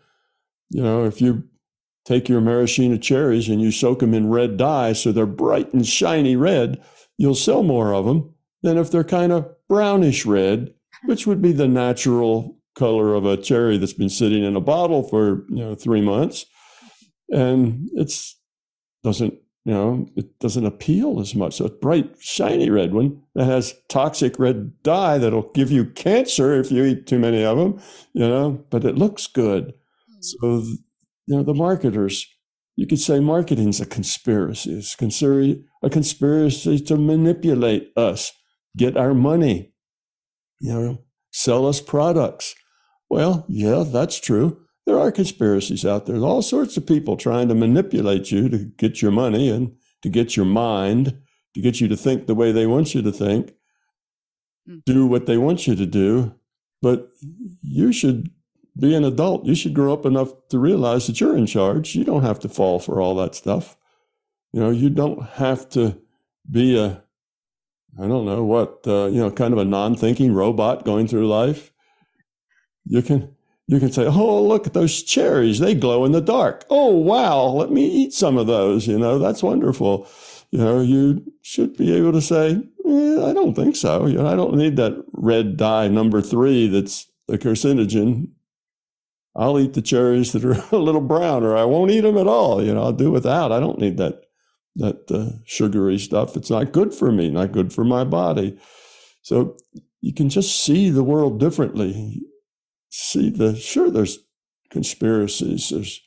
[0.70, 1.44] you know if you
[2.04, 5.86] take your maraschino cherries and you soak them in red dye so they're bright and
[5.86, 6.82] shiny red
[7.16, 10.72] you'll sell more of them than if they're kind of brownish red,
[11.04, 15.02] which would be the natural color of a cherry that's been sitting in a bottle
[15.02, 16.46] for you know three months,
[17.30, 18.38] and it's
[19.02, 21.56] doesn't you know it doesn't appeal as much.
[21.56, 26.54] So a bright shiny red one that has toxic red dye that'll give you cancer
[26.54, 27.80] if you eat too many of them,
[28.12, 29.74] you know, but it looks good.
[30.08, 30.20] Hmm.
[30.20, 30.56] So
[31.26, 32.26] you know the marketers
[32.76, 34.76] you could say marketing's a conspiracy.
[34.76, 38.32] It's conspiracy, a conspiracy to manipulate us,
[38.76, 39.72] get our money,
[40.60, 40.98] you know,
[41.32, 42.54] sell us products.
[43.10, 44.60] Well, yeah, that's true.
[44.86, 46.14] There are conspiracies out there.
[46.14, 50.08] There's all sorts of people trying to manipulate you to get your money and to
[50.08, 51.18] get your mind,
[51.54, 53.54] to get you to think the way they want you to think,
[54.68, 54.82] Mm.
[54.86, 56.32] do what they want you to do.
[56.80, 57.10] But
[57.62, 58.30] you should
[58.78, 59.44] be an adult.
[59.44, 61.94] You should grow up enough to realize that you're in charge.
[61.94, 63.76] You don't have to fall for all that stuff.
[64.54, 66.00] You know, you don't have to
[66.48, 67.02] be a,
[67.98, 71.72] I don't know what, uh, you know, kind of a non-thinking robot going through life.
[72.84, 73.34] You can,
[73.66, 75.58] you can say, "Oh, look at those cherries!
[75.58, 76.66] They glow in the dark.
[76.70, 77.46] Oh, wow!
[77.46, 78.86] Let me eat some of those.
[78.86, 80.06] You know, that's wonderful."
[80.52, 84.06] You know, you should be able to say, eh, "I don't think so.
[84.06, 88.28] You know, I don't need that red dye number three that's a carcinogen
[89.36, 92.28] I'll eat the cherries that are a little brown, or I won't eat them at
[92.28, 92.62] all.
[92.62, 93.50] You know, I'll do without.
[93.50, 94.23] I don't need that
[94.76, 96.36] that uh, sugary stuff.
[96.36, 98.58] It's not good for me, not good for my body.
[99.22, 99.56] So
[100.00, 102.22] you can just see the world differently.
[102.90, 104.18] See the sure there's
[104.70, 105.70] conspiracies.
[105.70, 106.00] There's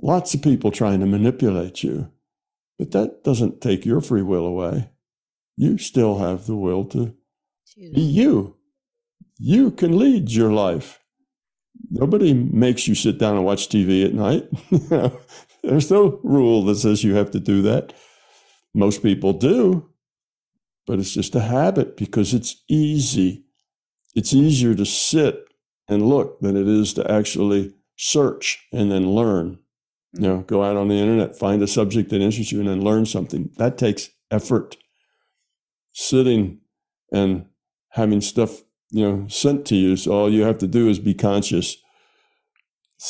[0.00, 2.10] lots of people trying to manipulate you.
[2.78, 4.90] But that doesn't take your free will away.
[5.56, 7.14] You still have the will to
[7.76, 8.56] be you.
[9.38, 11.00] You can lead your life.
[11.90, 14.48] Nobody makes you sit down and watch TV at night.
[15.64, 17.94] There's no rule that says you have to do that.
[18.74, 19.88] Most people do,
[20.86, 23.44] but it's just a habit because it's easy.
[24.14, 25.44] It's easier to sit
[25.88, 29.58] and look than it is to actually search and then learn.
[30.14, 30.24] Mm-hmm.
[30.24, 32.82] You know, go out on the internet, find a subject that interests you, and then
[32.82, 33.50] learn something.
[33.56, 34.76] That takes effort.
[35.92, 36.60] Sitting
[37.12, 37.46] and
[37.90, 39.96] having stuff, you know, sent to you.
[39.96, 41.76] So all you have to do is be conscious,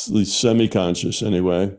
[0.07, 1.75] at least semi-conscious anyway.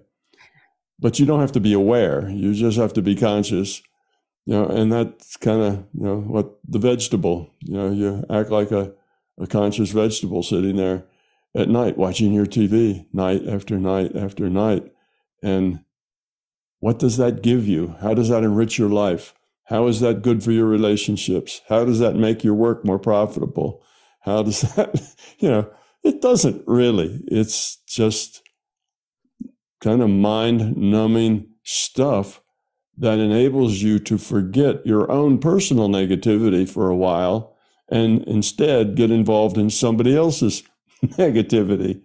[0.98, 2.28] But you don't have to be aware.
[2.28, 3.82] You just have to be conscious.
[4.46, 8.50] You know, and that's kind of, you know, what the vegetable, you know, you act
[8.50, 8.92] like a,
[9.38, 11.04] a conscious vegetable sitting there
[11.54, 14.92] at night watching your TV night after night after night
[15.42, 15.80] and
[16.80, 17.96] what does that give you?
[18.00, 19.34] How does that enrich your life?
[19.64, 21.62] How is that good for your relationships?
[21.68, 23.82] How does that make your work more profitable?
[24.20, 25.70] How does that, you know,
[26.04, 27.22] it doesn't really.
[27.26, 28.42] It's just
[29.86, 32.40] kind of mind numbing stuff
[32.98, 37.56] that enables you to forget your own personal negativity for a while
[37.88, 40.64] and instead get involved in somebody else's
[41.04, 42.02] negativity.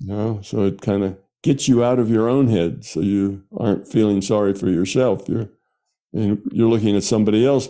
[0.00, 3.44] You know, so it kind of gets you out of your own head so you
[3.56, 5.48] aren't feeling sorry for yourself you're
[6.12, 7.68] you're looking at somebody else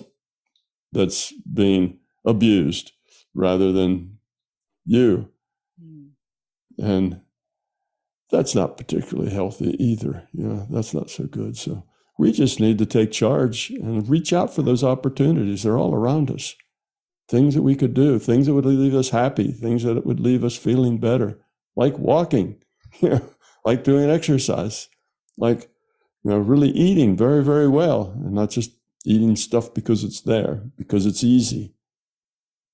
[0.93, 2.93] that's being abused
[3.35, 4.19] rather than
[4.85, 5.31] you
[5.83, 6.11] mm.
[6.79, 7.22] and
[8.33, 10.29] that's not particularly healthy either.
[10.33, 11.57] Know that's not so good.
[11.57, 11.85] So
[12.19, 15.63] we just need to take charge and reach out for those opportunities.
[15.63, 16.57] They're all around us.
[17.29, 20.43] Things that we could do things that would leave us happy things that would leave
[20.43, 21.39] us feeling better.
[21.77, 22.57] Like walking.
[23.01, 23.29] You know
[23.65, 24.89] like doing exercise,
[25.37, 25.71] like
[26.25, 28.73] you know, really eating very, very well, and not just
[29.05, 31.75] eating stuff because it's there, because it's easy.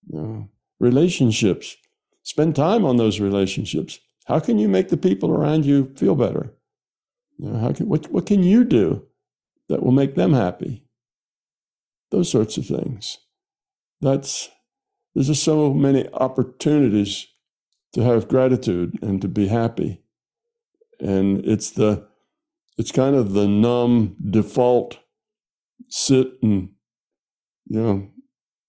[0.09, 1.77] You know, relationships.
[2.23, 4.01] Spend time on those relationships.
[4.29, 6.55] How can you make the people around you feel better?
[7.39, 9.07] You know, how can, what, what can you do
[9.69, 10.85] that will make them happy?
[12.11, 13.19] Those sorts of things.
[14.01, 14.49] That's
[15.15, 17.27] there's just so many opportunities
[17.93, 20.03] to have gratitude and to be happy
[21.01, 22.07] and it's the
[22.77, 24.99] it's kind of the numb default
[25.89, 26.71] sit and
[27.67, 28.09] you know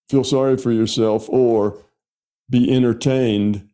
[0.08, 1.78] feel sorry for yourself or
[2.48, 3.68] be entertained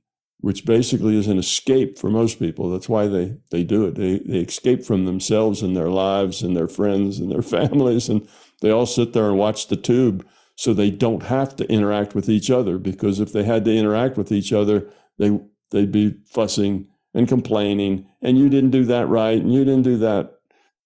[0.46, 4.18] which basically is an escape for most people that's why they they do it they
[4.20, 8.26] they escape from themselves and their lives and their friends and their families and
[8.62, 10.26] they all sit there and watch the tube
[10.58, 14.16] so they don't have to interact with each other because if they had to interact
[14.16, 15.38] with each other they
[15.70, 19.96] they'd be fussing and complaining, and you didn't do that right, and you didn't do
[19.96, 20.34] that,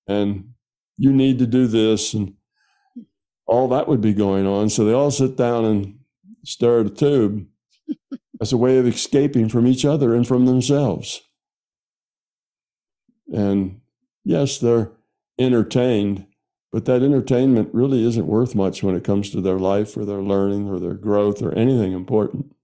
[0.07, 0.51] and
[0.97, 2.35] you need to do this, and
[3.47, 4.71] all that would be going on.
[4.71, 5.99] So they all sit down and
[6.45, 7.47] stare at a tube
[8.41, 11.21] as a way of escaping from each other and from themselves.
[13.33, 13.81] And
[14.25, 14.93] yes, they're
[15.39, 16.27] entertained,
[16.73, 20.23] but that entertainment really isn't worth much when it comes to their life or their
[20.23, 22.55] learning or their growth or anything important.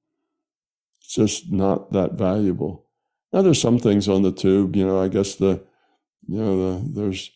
[1.00, 2.86] It's just not that valuable.
[3.32, 5.64] Now there's some things on the tube, you know, I guess the,
[6.26, 7.30] you know, the, there's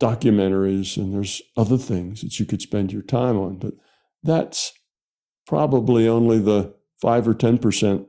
[0.00, 3.74] documentaries and there's other things that you could spend your time on, but
[4.22, 4.72] that's
[5.46, 8.06] probably only the five or 10%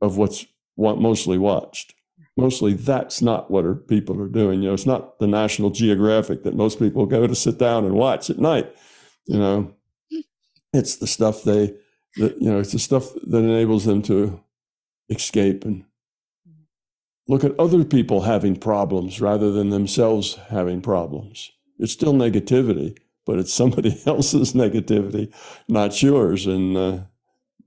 [0.00, 1.92] of what's what mostly watched.
[2.34, 4.62] Mostly that's not what are, people are doing.
[4.62, 7.94] You know, it's not the National Geographic that most people go to sit down and
[7.94, 8.74] watch at night.
[9.26, 9.74] You know,
[10.72, 11.74] it's the stuff they,
[12.16, 14.42] that, you know, it's the stuff that enables them to
[15.10, 15.84] escape and
[17.28, 21.50] look at other people having problems rather than themselves having problems.
[21.78, 25.34] It's still negativity, but it's somebody else's negativity,
[25.68, 26.46] not yours.
[26.46, 26.98] And uh,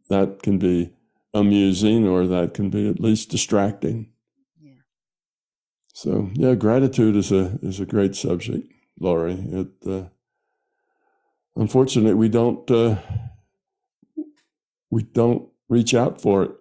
[0.10, 0.92] that can be
[1.34, 4.12] amusing or that can be at least distracting.
[4.62, 4.74] Yeah.
[5.94, 9.40] So yeah, gratitude is a is a great subject, Laurie.
[9.52, 10.06] It uh,
[11.56, 12.98] unfortunately we don't uh,
[14.90, 16.52] we don't reach out for it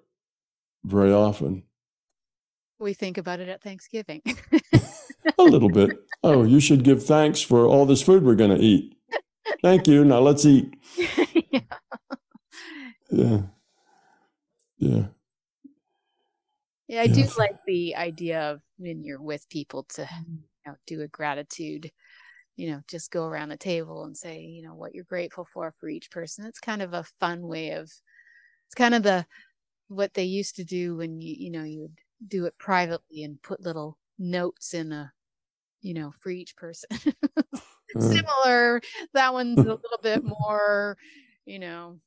[0.85, 1.65] very often.
[2.79, 4.23] We think about it at Thanksgiving.
[5.39, 5.91] a little bit.
[6.25, 8.97] Oh, you should give thanks for all this food we're going to eat.
[9.63, 10.05] Thank you.
[10.05, 10.75] Now let's eat.
[13.11, 13.43] yeah.
[14.79, 14.89] Yeah.
[14.91, 15.07] Yeah.
[16.87, 20.33] Yeah, I do like the idea of when you're with people to mm-hmm.
[20.33, 21.91] you know, do a gratitude,
[22.57, 25.75] you know, just go around the table and say, you know, what you're grateful for
[25.79, 26.47] for each person.
[26.47, 29.27] It's kind of a fun way of, it's kind of the,
[29.89, 33.43] what they used to do when you, you know, you would do it privately and
[33.43, 35.13] put little notes in a
[35.81, 36.91] you know for each person
[37.37, 38.01] uh.
[38.01, 38.81] similar
[39.15, 40.97] that one's a little bit more
[41.45, 41.99] you know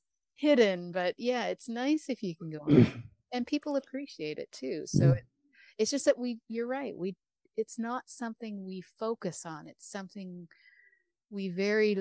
[0.42, 4.84] hidden but yeah it's nice if you can go on and people appreciate it too
[4.86, 5.24] so it,
[5.78, 7.16] it's just that we you're right we
[7.58, 10.48] it's not something we focus on it's something
[11.30, 11.96] we very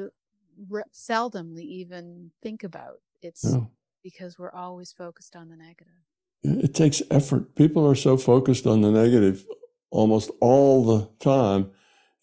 [0.68, 3.64] re- seldomly even think about it's Yeah.
[4.02, 6.00] because we're always focused on the negative
[6.42, 7.54] It takes effort.
[7.54, 9.44] People are so focused on the negative
[9.90, 11.70] almost all the time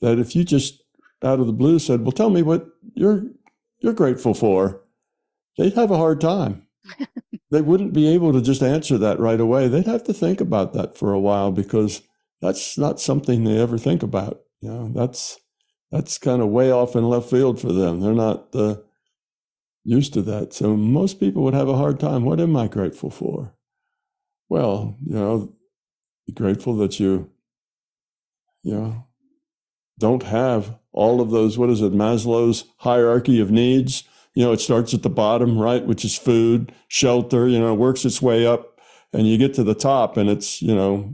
[0.01, 0.83] that if you just
[1.21, 2.65] out of the blue said, "Well, tell me what
[2.95, 3.21] you're
[3.81, 4.81] you're grateful for,"
[5.57, 6.67] they'd have a hard time.
[7.51, 9.67] they wouldn't be able to just answer that right away.
[9.67, 12.01] They'd have to think about that for a while because
[12.41, 14.41] that's not something they ever think about.
[14.61, 15.39] You know, that's
[15.91, 18.01] that's kind of way off in left field for them.
[18.01, 18.77] They're not uh,
[19.83, 20.53] used to that.
[20.53, 22.25] So most people would have a hard time.
[22.25, 23.53] What am I grateful for?
[24.49, 25.53] Well, you know,
[26.25, 27.29] be grateful that you,
[28.63, 29.07] you know,
[29.97, 31.57] don't have all of those.
[31.57, 31.93] What is it?
[31.93, 34.03] Maslow's hierarchy of needs.
[34.37, 37.47] You know, it starts at the bottom, right, which is food, shelter.
[37.47, 38.79] You know, works its way up,
[39.11, 41.11] and you get to the top, and it's you know,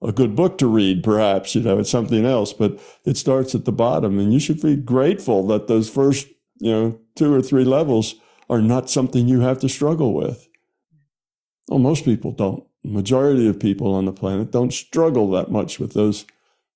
[0.00, 1.02] a good book to read.
[1.02, 4.62] Perhaps you know, it's something else, but it starts at the bottom, and you should
[4.62, 6.28] be grateful that those first
[6.60, 8.14] you know two or three levels
[8.48, 10.46] are not something you have to struggle with.
[11.66, 12.62] Well, most people don't.
[12.84, 16.26] Majority of people on the planet don't struggle that much with those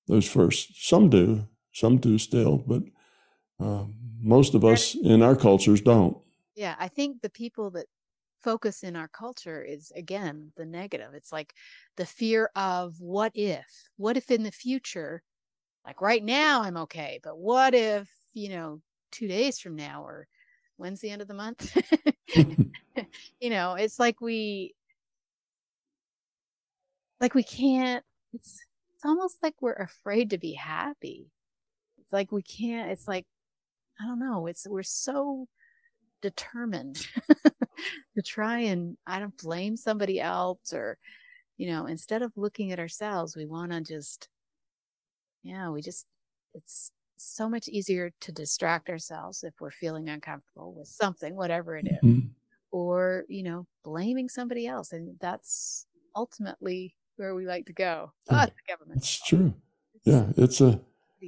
[0.09, 0.85] those first.
[0.85, 2.83] Some do, some do still, but
[3.57, 3.85] uh,
[4.21, 6.17] most of us in our cultures don't.
[6.55, 7.85] Yeah, I think the people that
[8.41, 11.13] focus in our culture is again the negative.
[11.13, 11.53] It's like
[11.97, 13.65] the fear of what if?
[13.97, 15.21] What if in the future,
[15.85, 20.27] like right now I'm okay, but what if, you know, two days from now or
[20.77, 21.75] when's the end of the month?
[23.39, 24.73] you know, it's like we
[27.19, 28.03] like we can't
[28.33, 28.63] it's
[28.95, 31.31] it's almost like we're afraid to be happy.
[31.99, 33.25] It's like we can't it's like
[33.99, 35.47] I don't know, it's we're so
[36.21, 37.07] determined
[38.15, 40.97] to try and I don't blame somebody else or
[41.57, 44.29] you know, instead of looking at ourselves, we want to just
[45.43, 46.05] yeah, we just
[46.53, 51.87] it's so much easier to distract ourselves if we're feeling uncomfortable with something, whatever it
[51.87, 52.29] is, Mhm.
[52.71, 54.91] or you know, blaming somebody else.
[54.91, 58.13] And that's ultimately where we like to go.
[58.29, 58.99] Oh, it's the government.
[59.01, 59.55] It's true.
[60.03, 60.79] Yeah, it's a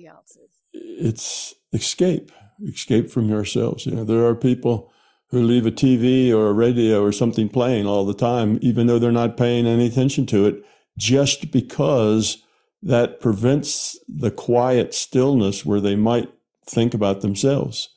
[0.07, 0.51] Else's.
[0.73, 2.31] it's escape,
[2.67, 3.85] escape from yourselves.
[3.85, 4.91] You know, there are people
[5.29, 8.97] who leave a TV or a radio or something playing all the time, even though
[8.99, 10.63] they're not paying any attention to it,
[10.97, 12.43] just because
[12.81, 16.31] that prevents the quiet stillness where they might
[16.65, 17.89] think about themselves,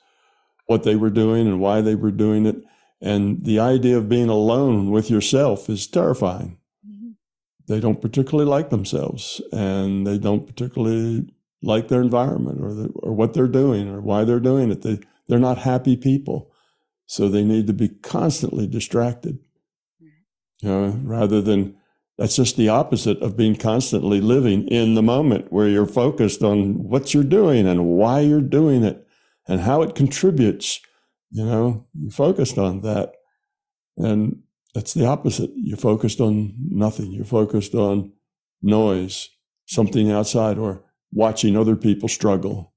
[0.67, 2.57] what they were doing and why they were doing it.
[3.01, 7.15] And the idea of being alone with yourself is terrifying Mhm.
[7.67, 11.27] they don't particularly like themselves and they don't particularly
[11.63, 14.83] like their environment or the, or what they're doing or why they're doing it.
[14.83, 14.99] They
[15.29, 16.53] they're not happy people,
[17.07, 19.39] so they need to be constantly distracted.
[20.61, 21.77] You know, rather than
[22.19, 26.85] that's just the opposite of being constantly living in the moment where you're focused on
[26.89, 29.07] what you're doing and why you're doing it
[29.49, 30.81] and how it contributes.
[31.31, 33.15] You know, you're focused on that.
[33.97, 34.43] And
[34.75, 35.51] that's the opposite.
[35.57, 37.13] You're focused on nothing.
[37.13, 38.13] You're focused on
[38.63, 39.29] noise,
[39.67, 42.73] something outside, or watching other people struggle.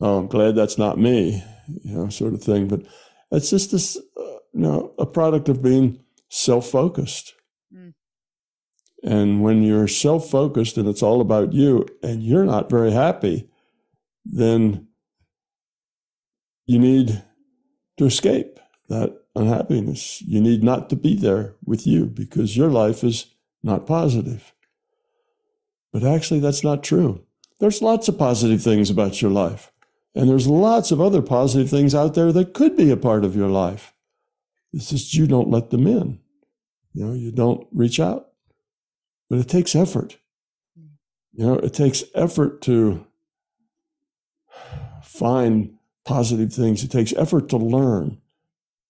[0.00, 1.42] Oh, I'm glad that's not me,
[1.82, 2.68] you know, sort of thing.
[2.68, 2.82] But
[3.30, 7.34] it's just this, uh, you know, a product of being self focused.
[7.74, 7.94] Mm.
[9.02, 13.48] And when you're self focused and it's all about you and you're not very happy,
[14.24, 14.88] then
[16.66, 17.22] you need
[17.96, 18.58] to escape
[18.88, 20.20] that unhappiness.
[20.22, 23.26] You need not to be there with you because your life is
[23.62, 24.52] not positive.
[25.96, 27.24] But actually, that's not true.
[27.58, 29.72] There's lots of positive things about your life.
[30.14, 33.34] And there's lots of other positive things out there that could be a part of
[33.34, 33.94] your life.
[34.74, 36.20] It's just you don't let them in.
[36.92, 38.28] You know, you don't reach out.
[39.30, 40.18] But it takes effort.
[41.32, 43.06] You know, it takes effort to
[45.02, 46.84] find positive things.
[46.84, 48.20] It takes effort to learn.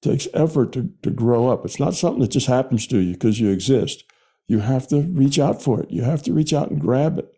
[0.02, 1.64] It takes effort to, to grow up.
[1.64, 4.02] It's not something that just happens to you because you exist.
[4.46, 5.90] You have to reach out for it.
[5.90, 7.32] You have to reach out and grab it.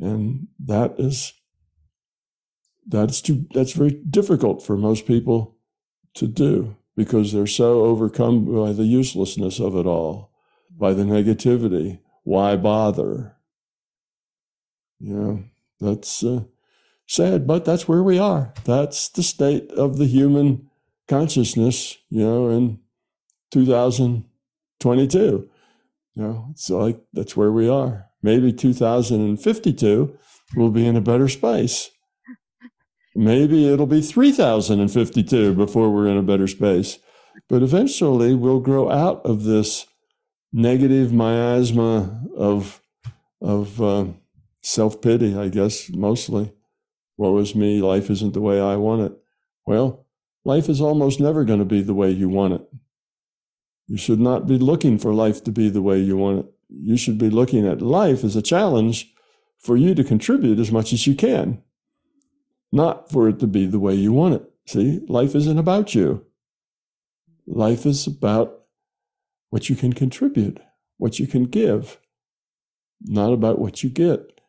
[0.00, 1.32] And that is
[2.86, 5.56] that's too that's very difficult for most people
[6.14, 10.30] to do because they're so overcome by the uselessness of it all,
[10.70, 12.00] by the negativity.
[12.24, 13.36] Why bother?
[15.00, 15.44] You know,
[15.80, 16.42] that's uh,
[17.06, 18.52] sad, but that's where we are.
[18.64, 20.70] That's the state of the human
[21.08, 22.78] consciousness, you know, in
[23.50, 25.50] 2022.
[26.14, 28.06] You know, it's like that's where we are.
[28.22, 30.18] Maybe 2052,
[30.54, 31.90] we'll be in a better space.
[33.14, 36.98] Maybe it'll be 3052 before we're in a better space.
[37.48, 39.86] But eventually, we'll grow out of this
[40.52, 42.80] negative miasma of,
[43.40, 44.06] of uh,
[44.62, 46.52] self pity, I guess, mostly.
[47.16, 47.82] What was me?
[47.82, 49.12] Life isn't the way I want it.
[49.66, 50.06] Well,
[50.44, 52.62] life is almost never going to be the way you want it.
[53.86, 56.46] You should not be looking for life to be the way you want it.
[56.68, 59.12] You should be looking at life as a challenge
[59.58, 61.62] for you to contribute as much as you can,
[62.72, 64.50] not for it to be the way you want it.
[64.66, 66.24] See, life isn't about you.
[67.46, 68.62] Life is about
[69.50, 70.60] what you can contribute,
[70.96, 71.98] what you can give,
[73.02, 74.40] not about what you get.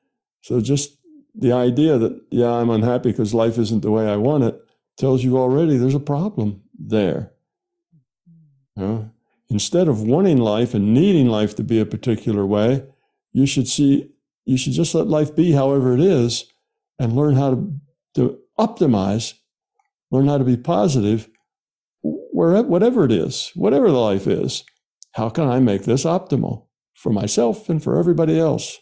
[0.42, 0.98] So just
[1.36, 4.60] the idea that, yeah, I'm unhappy because life isn't the way I want it
[4.98, 7.32] tells you already there's a problem there.
[9.50, 12.86] Instead of wanting life and needing life to be a particular way,
[13.32, 14.10] you should see,
[14.46, 16.46] you should just let life be however it is
[17.00, 17.80] and learn how to,
[18.16, 19.34] to optimize,
[20.12, 21.30] learn how to be positive,
[22.02, 24.64] wherever, whatever it is, whatever the life is.
[25.14, 28.80] How can I make this optimal for myself and for everybody else?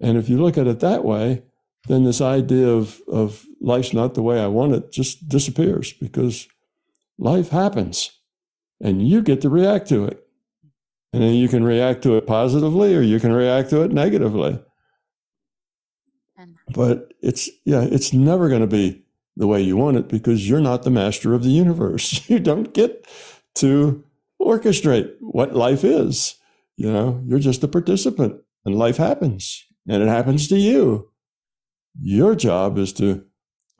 [0.00, 1.42] And if you look at it that way,
[1.88, 6.48] then this idea of, of life's not the way I want it just disappears because
[7.18, 8.10] life happens
[8.82, 10.26] and you get to react to it.
[11.12, 14.58] And then you can react to it positively or you can react to it negatively.
[16.74, 19.04] But it's, yeah, it's never going to be
[19.36, 22.28] the way you want it because you're not the master of the universe.
[22.28, 23.06] You don't get
[23.56, 24.04] to
[24.40, 26.36] orchestrate what life is.
[26.76, 31.10] You know, you're just a participant and life happens and it happens to you.
[32.00, 33.24] Your job is to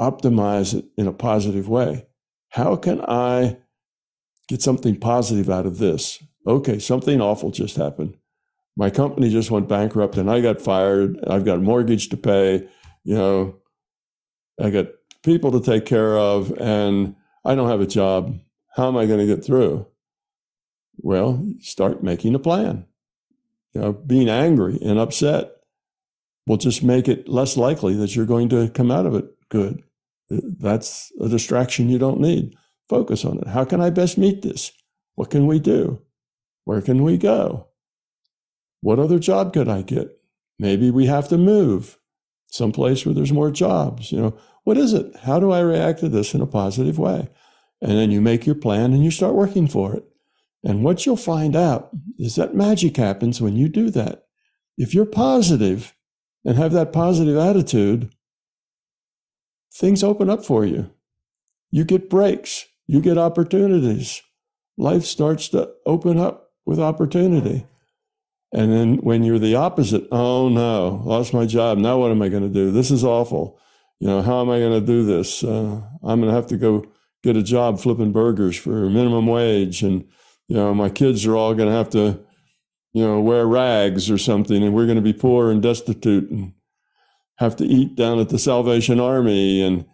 [0.00, 2.06] optimize it in a positive way.
[2.50, 3.58] How can I
[4.52, 6.22] get something positive out of this?
[6.46, 8.18] Okay, something awful just happened.
[8.76, 11.18] My company just went bankrupt and I got fired.
[11.26, 12.68] I've got a mortgage to pay.
[13.02, 13.56] You know,
[14.60, 14.88] I got
[15.22, 18.38] people to take care of and I don't have a job.
[18.76, 19.86] How am I going to get through?
[20.98, 22.84] Well, start making a plan.
[23.72, 25.50] You know, being angry and upset
[26.46, 29.82] will just make it less likely that you're going to come out of it good.
[30.28, 32.54] That's a distraction you don't need.
[32.92, 33.46] Focus on it.
[33.46, 34.70] How can I best meet this?
[35.14, 36.02] What can we do?
[36.64, 37.68] Where can we go?
[38.82, 40.20] What other job could I get?
[40.58, 41.98] Maybe we have to move
[42.50, 44.12] someplace where there's more jobs.
[44.12, 45.16] You know, what is it?
[45.22, 47.30] How do I react to this in a positive way?
[47.80, 50.04] And then you make your plan and you start working for it.
[50.62, 54.26] And what you'll find out is that magic happens when you do that.
[54.76, 55.94] If you're positive,
[56.44, 58.12] and have that positive attitude,
[59.72, 60.90] things open up for you.
[61.70, 64.20] You get breaks, you get opportunities.
[64.76, 67.66] Life starts to open up with opportunity.
[68.52, 71.78] And then when you're the opposite, oh no, lost my job.
[71.78, 72.70] Now what am I going to do?
[72.70, 73.58] This is awful.
[73.98, 75.42] You know, how am I going to do this?
[75.42, 76.84] Uh, I'm going to have to go
[77.22, 79.82] get a job flipping burgers for minimum wage.
[79.82, 80.04] And,
[80.48, 82.20] you know, my kids are all going to have to
[82.92, 86.52] you know, wear rags or something, and we're going to be poor and destitute and
[87.36, 89.62] have to eat down at the Salvation Army.
[89.62, 89.86] And,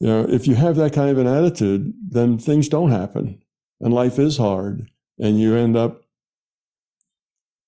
[0.00, 3.42] you know, if you have that kind of an attitude, then things don't happen
[3.80, 4.90] and life is hard.
[5.18, 6.02] And you end up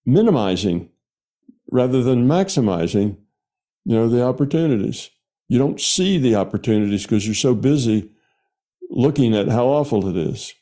[0.04, 0.90] minimizing
[1.70, 3.16] rather than maximizing,
[3.84, 5.10] you know, the opportunities.
[5.48, 8.10] You don't see the opportunities because you're so busy
[8.90, 10.52] looking at how awful it is.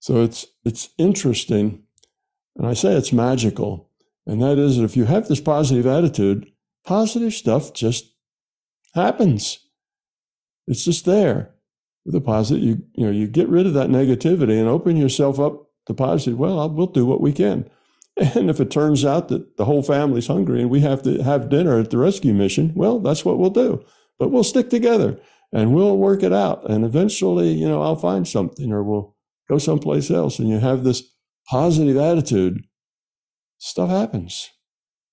[0.00, 1.82] So it's it's interesting
[2.56, 3.88] and I say it's magical.
[4.26, 6.50] And that is that if you have this positive attitude,
[6.84, 8.12] positive stuff just
[8.94, 9.58] happens.
[10.70, 11.52] It's just there.
[12.12, 15.66] A positive, you you know, you get rid of that negativity and open yourself up
[15.86, 16.38] to positive.
[16.38, 17.68] Well, I'll, we'll do what we can.
[18.16, 21.48] And if it turns out that the whole family's hungry and we have to have
[21.48, 23.82] dinner at the rescue mission, well, that's what we'll do.
[24.18, 25.18] But we'll stick together
[25.52, 26.68] and we'll work it out.
[26.68, 29.16] And eventually, you know, I'll find something or we'll
[29.48, 30.38] go someplace else.
[30.38, 31.02] And you have this
[31.48, 32.66] positive attitude,
[33.58, 34.50] stuff happens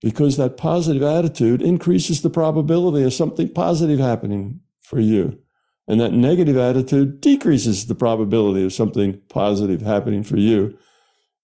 [0.02, 5.40] because that positive attitude increases the probability of something positive happening for you.
[5.88, 10.78] And that negative attitude decreases the probability of something positive happening for you.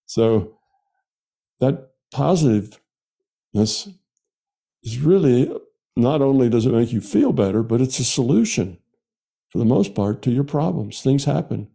[0.06, 0.58] So
[1.60, 2.78] that positiveness
[3.54, 5.50] is really
[5.96, 8.78] not only does it make you feel better, but it's a solution
[9.48, 11.00] for the most part to your problems.
[11.00, 11.68] Things happen.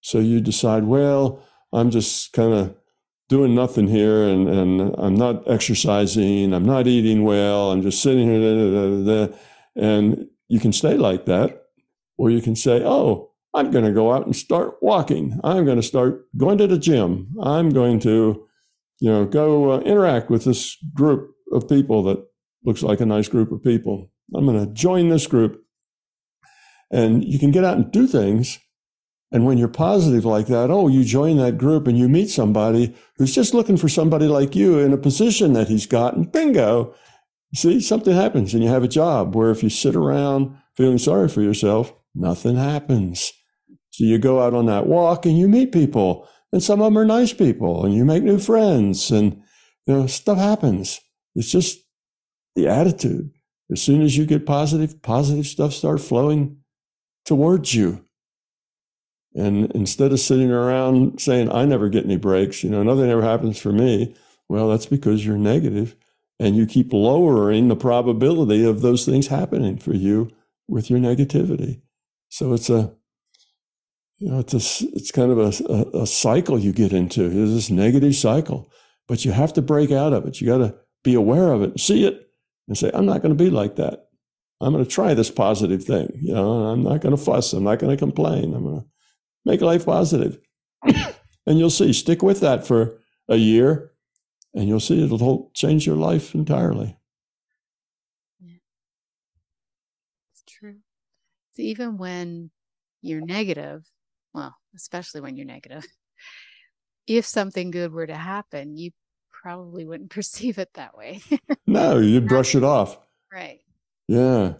[0.00, 1.42] So you decide, well,
[1.72, 2.74] I'm just kind of
[3.28, 8.28] doing nothing here and, and I'm not exercising, I'm not eating well, I'm just sitting
[8.28, 8.40] here.
[8.40, 9.36] Da, da, da,
[9.76, 11.59] and you can stay like that,
[12.20, 15.40] or you can say, oh, I'm going to go out and start walking.
[15.42, 17.34] I'm going to start going to the gym.
[17.42, 18.46] I'm going to
[19.00, 22.22] you know, go uh, interact with this group of people that
[22.64, 24.10] looks like a nice group of people.
[24.34, 25.64] I'm going to join this group.
[26.92, 28.58] And you can get out and do things.
[29.32, 32.94] And when you're positive like that, oh, you join that group and you meet somebody
[33.16, 36.94] who's just looking for somebody like you in a position that he's got, and bingo,
[37.54, 41.28] see, something happens and you have a job where if you sit around feeling sorry
[41.28, 43.32] for yourself, nothing happens.
[43.90, 46.98] So you go out on that walk and you meet people, and some of them
[46.98, 49.42] are nice people, and you make new friends, and
[49.86, 51.00] you know stuff happens.
[51.34, 51.78] It's just
[52.54, 53.30] the attitude.
[53.70, 56.58] As soon as you get positive, positive stuff starts flowing
[57.24, 58.04] towards you.
[59.34, 63.22] And instead of sitting around saying, I never get any breaks, you know, nothing ever
[63.22, 64.16] happens for me,
[64.48, 65.94] well, that's because you're negative
[66.40, 70.30] and you keep lowering the probability of those things happening for you
[70.66, 71.82] with your negativity.
[72.30, 72.94] So it's a,
[74.18, 77.26] you know, it's a, it's kind of a, a, a cycle you get into.
[77.26, 78.72] It's this negative cycle,
[79.06, 80.40] but you have to break out of it.
[80.40, 80.74] You got to
[81.04, 82.30] be aware of it, see it,
[82.66, 84.06] and say, I'm not going to be like that.
[84.62, 86.10] I'm going to try this positive thing.
[86.20, 87.52] You know, I'm not going to fuss.
[87.52, 88.54] I'm not going to complain.
[88.54, 88.86] I'm going to
[89.44, 90.38] make life positive.
[90.84, 93.90] and you'll see, stick with that for a year
[94.54, 96.96] and you'll see it'll change your life entirely.
[98.40, 98.58] Yeah.
[100.32, 100.76] It's true.
[101.52, 102.50] So even when
[103.02, 103.84] you're negative,
[104.32, 105.86] well, especially when you're negative,
[107.06, 108.92] if something good were to happen, you
[109.30, 111.20] probably wouldn't perceive it that way.
[111.66, 112.98] no, you brush it off.
[113.32, 113.60] Right.
[114.08, 114.54] Yeah.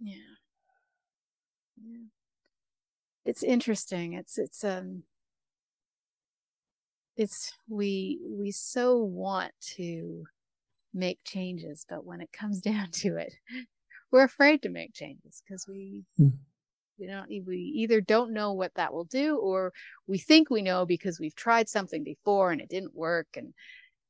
[0.00, 0.16] Yeah.
[1.82, 2.04] Yeah.
[3.24, 4.14] It's interesting.
[4.14, 5.04] It's it's um
[7.16, 10.24] it's we we so want to
[10.94, 13.34] make changes, but when it comes down to it,
[14.12, 16.28] we're afraid to make changes because we hmm.
[16.98, 19.72] we don't we either don't know what that will do or
[20.06, 23.52] we think we know because we've tried something before and it didn't work and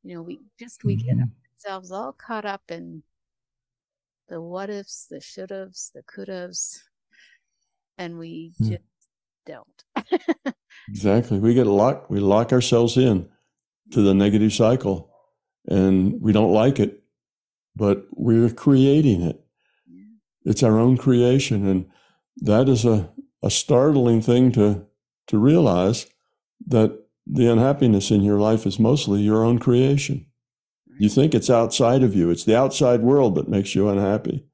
[0.02, 1.18] you know we just we mm-hmm.
[1.18, 3.02] get ourselves all caught up in
[4.28, 6.82] the what ifs the should haves the could haves
[7.98, 8.70] and we mm.
[8.70, 8.82] just
[9.46, 9.84] don't
[10.88, 13.28] exactly we get locked we lock ourselves in
[13.90, 15.10] to the negative cycle
[15.68, 17.02] and we don't like it
[17.74, 19.40] but we're creating it.
[20.44, 21.86] It's our own creation and
[22.36, 23.10] that is a,
[23.42, 24.84] a startling thing to
[25.28, 26.06] to realize
[26.66, 30.26] that the unhappiness in your life is mostly your own creation.
[30.98, 34.44] You think it's outside of you, it's the outside world that makes you unhappy.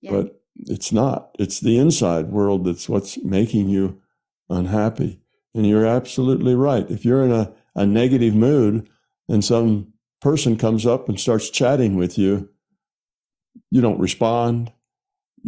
[0.00, 0.10] Yeah.
[0.12, 1.34] But it's not.
[1.38, 4.00] It's the inside world that's what's making you
[4.48, 5.20] unhappy.
[5.54, 6.88] And you're absolutely right.
[6.90, 8.88] If you're in a, a negative mood
[9.28, 12.48] and some person comes up and starts chatting with you,
[13.70, 14.72] you don't respond.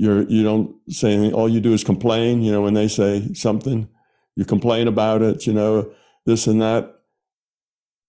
[0.01, 1.35] You're you don't say anything.
[1.35, 2.41] All you do is complain.
[2.41, 3.89] You know, when they say something,
[4.37, 5.45] you complain about it.
[5.45, 5.93] You know,
[6.25, 6.95] this and that.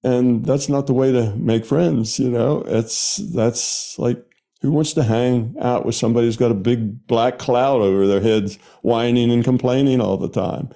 [0.03, 2.63] And that's not the way to make friends, you know.
[2.67, 4.23] It's that's like
[4.61, 8.21] who wants to hang out with somebody who's got a big black cloud over their
[8.21, 10.69] heads, whining and complaining all the time,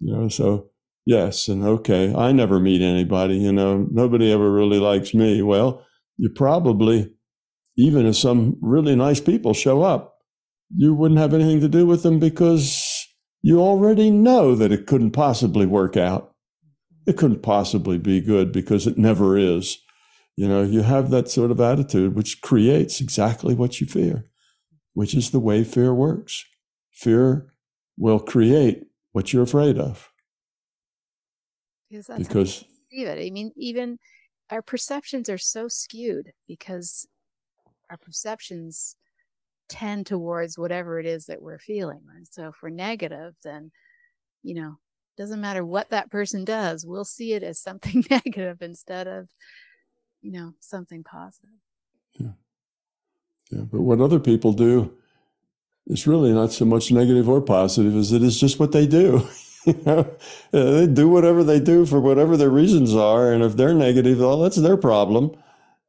[0.00, 0.28] you know?
[0.28, 0.68] So
[1.06, 3.88] yes, and okay, I never meet anybody, you know.
[3.90, 5.40] Nobody ever really likes me.
[5.40, 5.82] Well,
[6.18, 7.10] you probably,
[7.78, 10.17] even if some really nice people show up,
[10.74, 13.06] you wouldn't have anything to do with them because
[13.42, 16.34] you already know that it couldn't possibly work out
[17.08, 19.78] it couldn't possibly be good because it never is.
[20.36, 24.26] You know, you have that sort of attitude, which creates exactly what you fear,
[24.92, 26.44] which is the way fear works.
[26.92, 27.50] Fear
[27.96, 30.10] will create what you're afraid of.
[31.90, 32.64] Because, because
[32.94, 33.98] I mean, even
[34.50, 37.08] our perceptions are so skewed because
[37.88, 38.96] our perceptions
[39.68, 42.02] tend towards whatever it is that we're feeling.
[42.16, 43.70] And so if we're negative, then,
[44.42, 44.78] you know,
[45.18, 49.28] doesn't matter what that person does we'll see it as something negative instead of
[50.22, 51.50] you know something positive.
[52.14, 52.30] Yeah.
[53.50, 54.94] Yeah but what other people do
[55.88, 59.26] is really not so much negative or positive as it is just what they do
[59.66, 60.16] you know?
[60.52, 64.20] Uh, they do whatever they do for whatever their reasons are and if they're negative
[64.20, 65.34] well that's their problem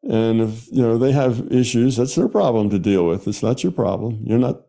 [0.04, 3.64] and if you know they have issues that's their problem to deal with it's not
[3.64, 4.62] your problem you're not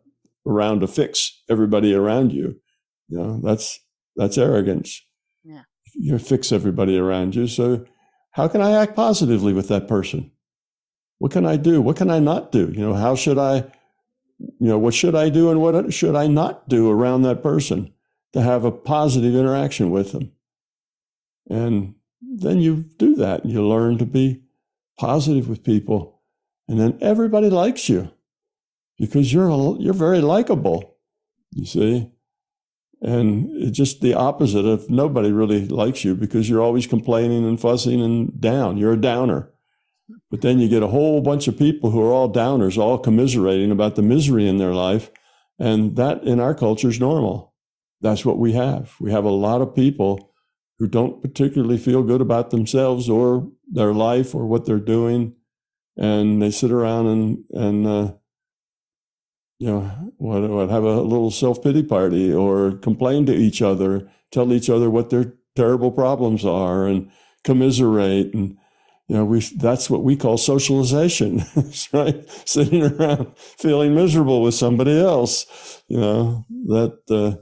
[0.45, 2.59] around to fix everybody around you
[3.07, 3.79] you know that's
[4.15, 5.01] that's arrogance.
[5.43, 5.63] Yeah.
[5.93, 7.47] You fix everybody around you.
[7.47, 7.85] So
[8.31, 10.31] how can I act positively with that person?
[11.17, 11.81] What can I do?
[11.81, 12.71] What can I not do?
[12.71, 13.57] You know, how should I,
[14.39, 17.93] you know, what should I do and what should I not do around that person
[18.33, 20.31] to have a positive interaction with them?
[21.49, 23.45] And then you do that.
[23.45, 24.40] You learn to be
[25.01, 26.21] positive with people.
[26.67, 28.11] And then everybody likes you
[28.99, 29.49] because you're,
[29.79, 30.97] you're very likable.
[31.51, 32.11] You see?
[33.01, 37.59] And it's just the opposite of nobody really likes you because you're always complaining and
[37.59, 38.77] fussing and down.
[38.77, 39.51] You're a downer.
[40.29, 43.71] But then you get a whole bunch of people who are all downers, all commiserating
[43.71, 45.09] about the misery in their life.
[45.57, 47.55] And that in our culture is normal.
[48.01, 48.93] That's what we have.
[48.99, 50.30] We have a lot of people
[50.81, 55.35] who don't particularly feel good about themselves or their life or what they're doing.
[55.95, 58.13] And they sit around and, and, uh,
[59.59, 59.81] you know,
[60.17, 64.71] what, what have a little self pity party or complain to each other, tell each
[64.71, 67.11] other what their terrible problems are, and
[67.43, 68.33] commiserate.
[68.33, 68.57] And
[69.07, 71.43] you know, we that's what we call socialization,
[71.93, 72.27] right?
[72.45, 75.83] Sitting around feeling miserable with somebody else.
[75.87, 77.39] You know that uh,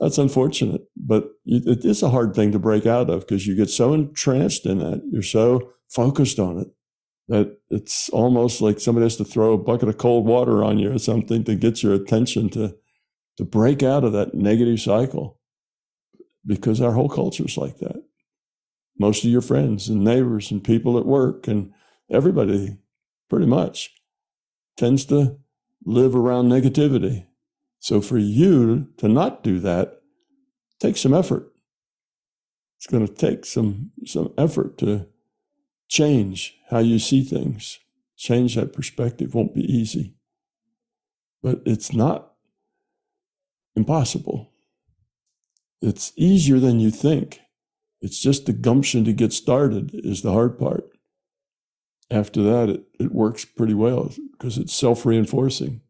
[0.00, 3.70] that's unfortunate, but it is a hard thing to break out of because you get
[3.70, 6.68] so entranced in that, you're so focused on it
[7.28, 10.92] that it's almost like somebody has to throw a bucket of cold water on you
[10.92, 12.74] or something to get your attention to
[13.36, 15.38] to break out of that negative cycle
[16.44, 18.02] because our whole culture is like that.
[18.98, 21.72] Most of your friends and neighbors and people at work and
[22.10, 22.78] everybody
[23.30, 23.94] pretty much
[24.76, 25.38] tends to
[25.84, 27.26] live around negativity
[27.80, 30.00] so for you to not do that
[30.80, 31.52] takes some effort
[32.78, 35.08] it's going to take some some effort to
[35.88, 37.80] change how you see things.
[38.16, 40.14] Change that perspective won't be easy,
[41.42, 42.34] but it's not
[43.74, 44.52] impossible.
[45.82, 47.40] It's easier than you think.
[48.00, 50.88] It's just the gumption to get started is the hard part.
[52.10, 55.80] After that, it, it works pretty well because it's self reinforcing.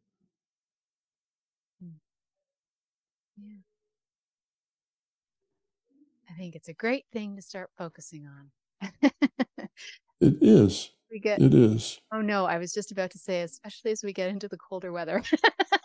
[6.38, 9.10] Think it's a great thing to start focusing on.
[10.20, 10.90] it is.
[11.10, 11.98] We get it is.
[12.12, 14.92] Oh no, I was just about to say, especially as we get into the colder
[14.92, 15.22] weather.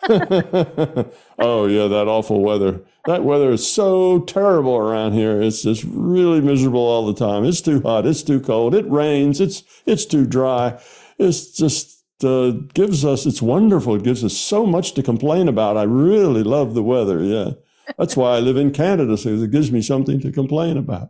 [1.39, 2.81] oh yeah, that awful weather.
[3.05, 5.41] That weather is so terrible around here.
[5.41, 7.45] It's just really miserable all the time.
[7.45, 8.05] It's too hot.
[8.05, 8.75] It's too cold.
[8.75, 9.39] It rains.
[9.39, 10.77] It's it's too dry.
[11.17, 13.25] It's just uh, gives us.
[13.25, 13.95] It's wonderful.
[13.95, 15.77] It gives us so much to complain about.
[15.77, 17.23] I really love the weather.
[17.23, 17.51] Yeah,
[17.97, 21.09] that's why I live in Canada, so it gives me something to complain about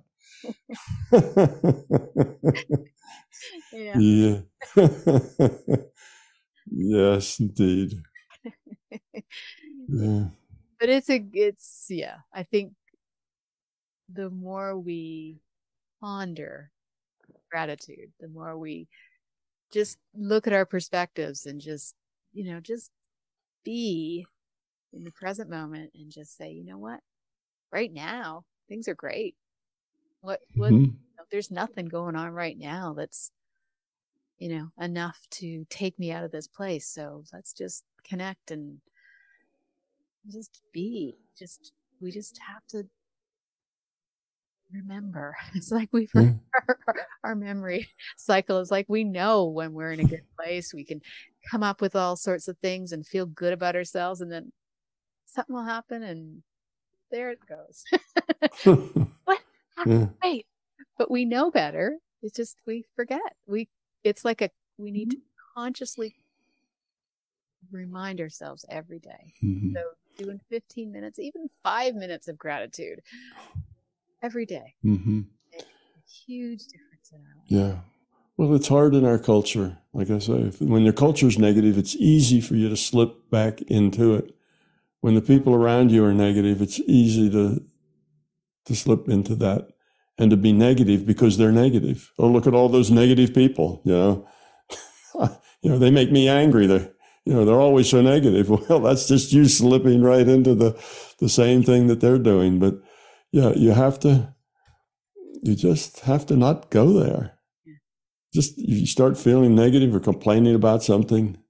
[3.71, 3.97] yeah.
[3.97, 4.39] yeah.
[6.71, 7.93] yes, indeed.
[9.89, 10.27] Yeah.
[10.79, 12.71] But it's a it's yeah, I think
[14.11, 15.41] the more we
[15.99, 16.71] ponder
[17.51, 18.87] gratitude, the more we
[19.73, 21.95] just look at our perspectives and just,
[22.31, 22.91] you know, just
[23.65, 24.25] be
[24.93, 26.99] in the present moment and just say, you know what?
[27.71, 29.35] Right now, things are great.
[30.21, 30.83] What what mm-hmm.
[30.83, 33.31] you know, there's nothing going on right now that's
[34.37, 36.87] you know enough to take me out of this place.
[36.87, 38.79] So let's just connect and
[40.31, 41.15] just be.
[41.37, 42.87] Just we just have to
[44.71, 45.35] remember.
[45.55, 46.33] It's like we've yeah.
[46.67, 46.77] our,
[47.23, 50.73] our memory cycle is like we know when we're in a good place.
[50.73, 51.01] We can
[51.49, 54.51] come up with all sorts of things and feel good about ourselves, and then
[55.33, 56.43] something will happen, and
[57.11, 57.83] there it goes.
[59.25, 59.39] what
[59.85, 60.07] yeah.
[60.23, 60.45] Wait,
[60.97, 61.97] but we know better.
[62.21, 63.35] It's just we forget.
[63.47, 63.69] We
[64.03, 65.19] it's like a we need mm-hmm.
[65.19, 66.15] to consciously
[67.71, 69.33] remind ourselves every day.
[69.43, 69.75] Mm-hmm.
[69.75, 73.01] So doing 15 minutes, even five minutes of gratitude
[74.21, 74.75] every day.
[74.85, 75.21] Mm-hmm.
[76.25, 77.45] huge difference in our life.
[77.47, 77.79] Yeah.
[78.37, 79.77] Well, it's hard in our culture.
[79.93, 83.61] Like I say, when your culture is negative, it's easy for you to slip back
[83.63, 84.35] into it.
[85.03, 87.61] When the people around you are negative, it's easy to
[88.67, 89.67] to slip into that
[90.17, 92.13] and to be negative because they're negative.
[92.17, 94.27] Oh, look at all those negative people, you know.
[95.61, 96.67] you know, they make me angry.
[96.67, 96.89] They're,
[97.25, 98.49] you know, they're always so negative.
[98.69, 100.81] Well, that's just you slipping right into the,
[101.19, 102.59] the same thing that they're doing.
[102.59, 102.75] But
[103.33, 104.33] yeah, you have to,
[105.41, 107.39] you just have to not go there.
[108.33, 111.42] Just if you start feeling negative or complaining about something,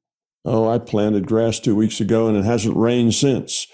[0.45, 3.67] oh, I planted grass two weeks ago and it hasn't rained since.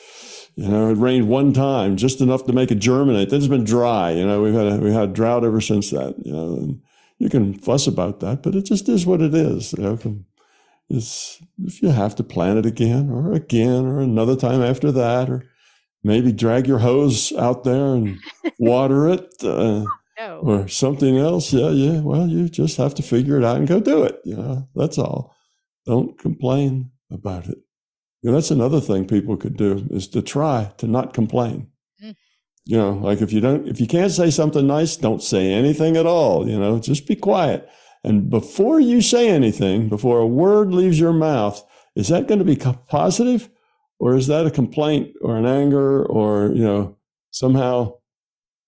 [0.56, 3.30] You know, it rained one time, just enough to make it germinate.
[3.30, 4.12] Then it's been dry.
[4.12, 6.16] You know, we've had a, we had drought ever since that.
[6.26, 6.82] You know, and
[7.18, 9.74] you can fuss about that, but it just is what it is.
[9.74, 10.24] You know,
[10.90, 15.30] it's if you have to plant it again or again or another time after that,
[15.30, 15.50] or
[16.04, 18.18] maybe drag your hose out there and
[18.60, 19.32] water it.
[19.42, 19.86] Uh,
[20.18, 20.40] no.
[20.40, 22.02] Or something else, yeah, yeah.
[22.02, 24.20] Well, you just have to figure it out and go do it.
[24.26, 25.34] You know, that's all.
[25.86, 27.58] Don't complain about it.
[28.22, 31.68] You know, that's another thing people could do is to try to not complain.
[32.04, 32.16] Mm.
[32.66, 35.96] You know, like if you don't, if you can't say something nice, don't say anything
[35.96, 36.48] at all.
[36.48, 37.70] You know, just be quiet.
[38.04, 41.64] And before you say anything, before a word leaves your mouth,
[41.96, 43.50] is that going to be positive
[44.00, 46.98] or is that a complaint or an anger or you know
[47.32, 47.94] somehow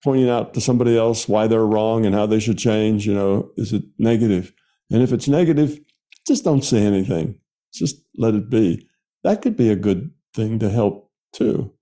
[0.03, 3.51] pointing out to somebody else why they're wrong and how they should change you know
[3.55, 4.29] is it negative?
[4.29, 4.53] negative
[4.91, 5.79] and if it's negative
[6.27, 7.39] just don't say anything.
[7.73, 8.87] Just let it be.
[9.23, 11.73] That could be a good thing to help too.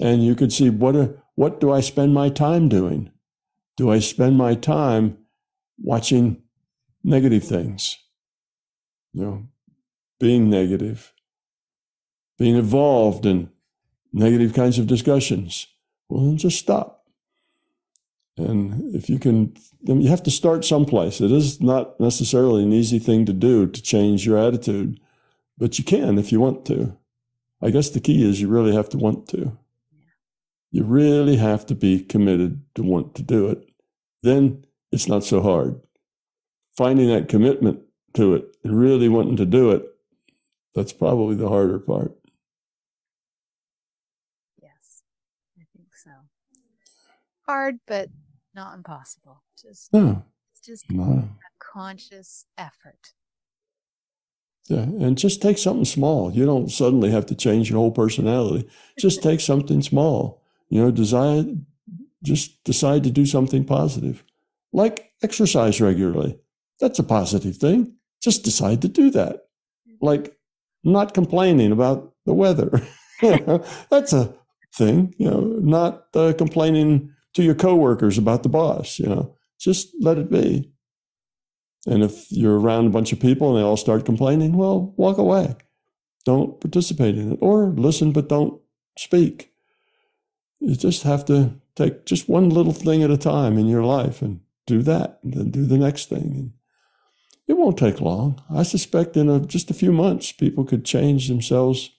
[0.00, 3.10] And you could see what are, what do i spend my time doing?
[3.76, 5.18] Do i spend my time
[5.78, 6.42] watching
[7.04, 7.98] negative things?
[9.12, 9.46] You know
[10.18, 11.12] being negative
[12.42, 13.48] being involved in
[14.12, 15.68] negative kinds of discussions,
[16.08, 17.01] well, then just stop.
[18.36, 21.20] And if you can, then you have to start someplace.
[21.20, 24.98] It is not necessarily an easy thing to do to change your attitude,
[25.58, 26.96] but you can if you want to.
[27.60, 29.56] I guess the key is you really have to want to.
[30.70, 33.68] You really have to be committed to want to do it.
[34.22, 35.80] Then it's not so hard.
[36.74, 37.80] Finding that commitment
[38.14, 39.84] to it and really wanting to do it,
[40.74, 42.16] that's probably the harder part.
[44.62, 45.02] Yes,
[45.58, 46.10] I think so.
[47.46, 48.08] Hard, but
[48.54, 49.42] not impossible.
[49.60, 51.02] Just no, it's just no.
[51.02, 51.28] a
[51.58, 53.12] conscious effort.
[54.68, 56.32] Yeah, and just take something small.
[56.32, 58.68] You don't suddenly have to change your whole personality.
[58.98, 60.42] Just take something small.
[60.68, 61.64] You know, decide
[62.22, 64.24] just decide to do something positive.
[64.72, 66.38] Like exercise regularly.
[66.80, 67.96] That's a positive thing.
[68.22, 69.48] Just decide to do that.
[69.88, 70.06] Mm-hmm.
[70.06, 70.36] Like
[70.84, 72.80] not complaining about the weather.
[73.90, 74.34] that's a
[74.74, 75.14] thing.
[75.18, 80.18] You know, not uh, complaining to your coworkers about the boss, you know, just let
[80.18, 80.70] it be.
[81.86, 85.18] And if you're around a bunch of people and they all start complaining, well, walk
[85.18, 85.56] away.
[86.24, 88.60] Don't participate in it or listen, but don't
[88.96, 89.52] speak.
[90.60, 94.22] You just have to take just one little thing at a time in your life
[94.22, 96.34] and do that, and then do the next thing.
[96.36, 96.52] And
[97.48, 98.40] it won't take long.
[98.48, 101.90] I suspect in a, just a few months, people could change themselves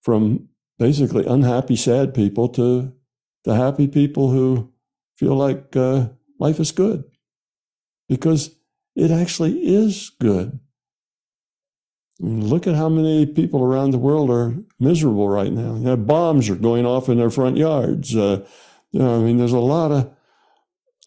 [0.00, 0.48] from
[0.78, 2.92] basically unhappy, sad people to
[3.44, 4.72] the happy people who
[5.16, 7.04] feel like uh, life is good
[8.08, 8.54] because
[8.94, 10.58] it actually is good.
[12.20, 15.74] I mean, look at how many people around the world are miserable right now.
[15.74, 18.14] You know, bombs are going off in their front yards.
[18.14, 18.46] Uh,
[18.90, 20.14] you know, I mean, there's a lot of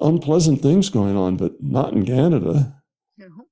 [0.02, 2.82] unpleasant things going on, but not in Canada.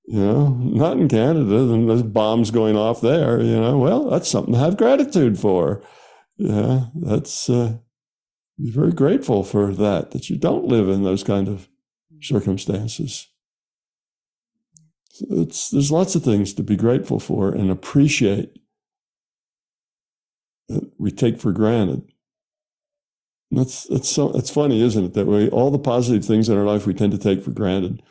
[0.06, 1.66] You know, not in Canada.
[1.66, 3.40] Then there's bombs going off there.
[3.40, 5.82] You know, well, that's something to have gratitude for.
[6.38, 7.78] Yeah, that's uh,
[8.64, 11.68] be very grateful for that, that you don't live in those kind of
[12.14, 12.20] mm-hmm.
[12.22, 13.28] circumstances.
[15.30, 18.58] It's, there's lots of things to be grateful for and appreciate
[20.70, 22.10] that we take for granted.
[23.52, 25.14] And that's that's so that's funny, isn't it?
[25.14, 28.02] That way, all the positive things in our life we tend to take for granted.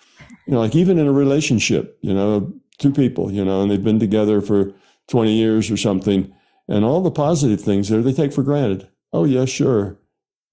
[0.46, 3.82] You know, like even in a relationship, you know, two people, you know, and they've
[3.82, 4.72] been together for
[5.08, 6.32] 20 years or something,
[6.68, 8.88] and all the positive things there they take for granted.
[9.12, 9.98] Oh yeah, sure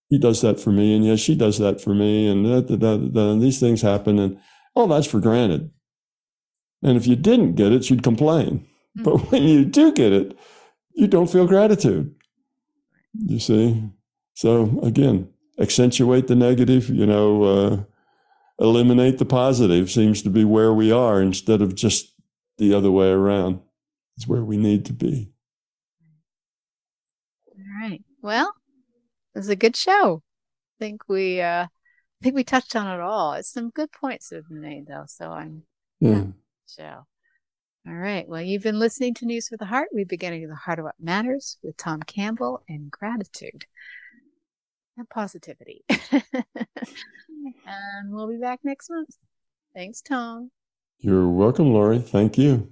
[0.09, 2.97] he does that for me, and yes, she does that for me, and, da, da,
[2.97, 4.39] da, these things happen, and
[4.75, 5.71] oh, that's for granted.
[6.81, 8.67] And if you didn't get it, you'd complain.
[8.97, 9.03] Mm-hmm.
[9.03, 10.37] But when you do get it,
[10.93, 12.13] you don't feel gratitude.
[13.13, 13.83] You see?
[14.33, 15.29] So again,
[15.59, 17.83] accentuate the negative, you know, uh,
[18.59, 22.13] eliminate the positive seems to be where we are instead of just
[22.57, 23.59] the other way around.
[24.17, 25.31] It's where we need to be.
[27.47, 28.01] All right.
[28.21, 28.53] Well,
[29.35, 30.21] it was a good show.
[30.79, 33.33] I think we uh I think we touched on it all.
[33.33, 35.63] It's some good points that have been made though, so I'm
[35.99, 36.25] yeah.
[36.67, 37.05] show.
[37.87, 38.27] All right.
[38.27, 39.89] Well, you've been listening to News for the Heart.
[39.93, 43.65] We've been getting to the heart of what matters with Tom Campbell and gratitude
[44.97, 45.85] and positivity.
[46.21, 46.33] and
[48.09, 49.15] we'll be back next month.
[49.73, 50.51] Thanks, Tom.
[50.99, 51.99] You're welcome, Laurie.
[51.99, 52.69] Thank you.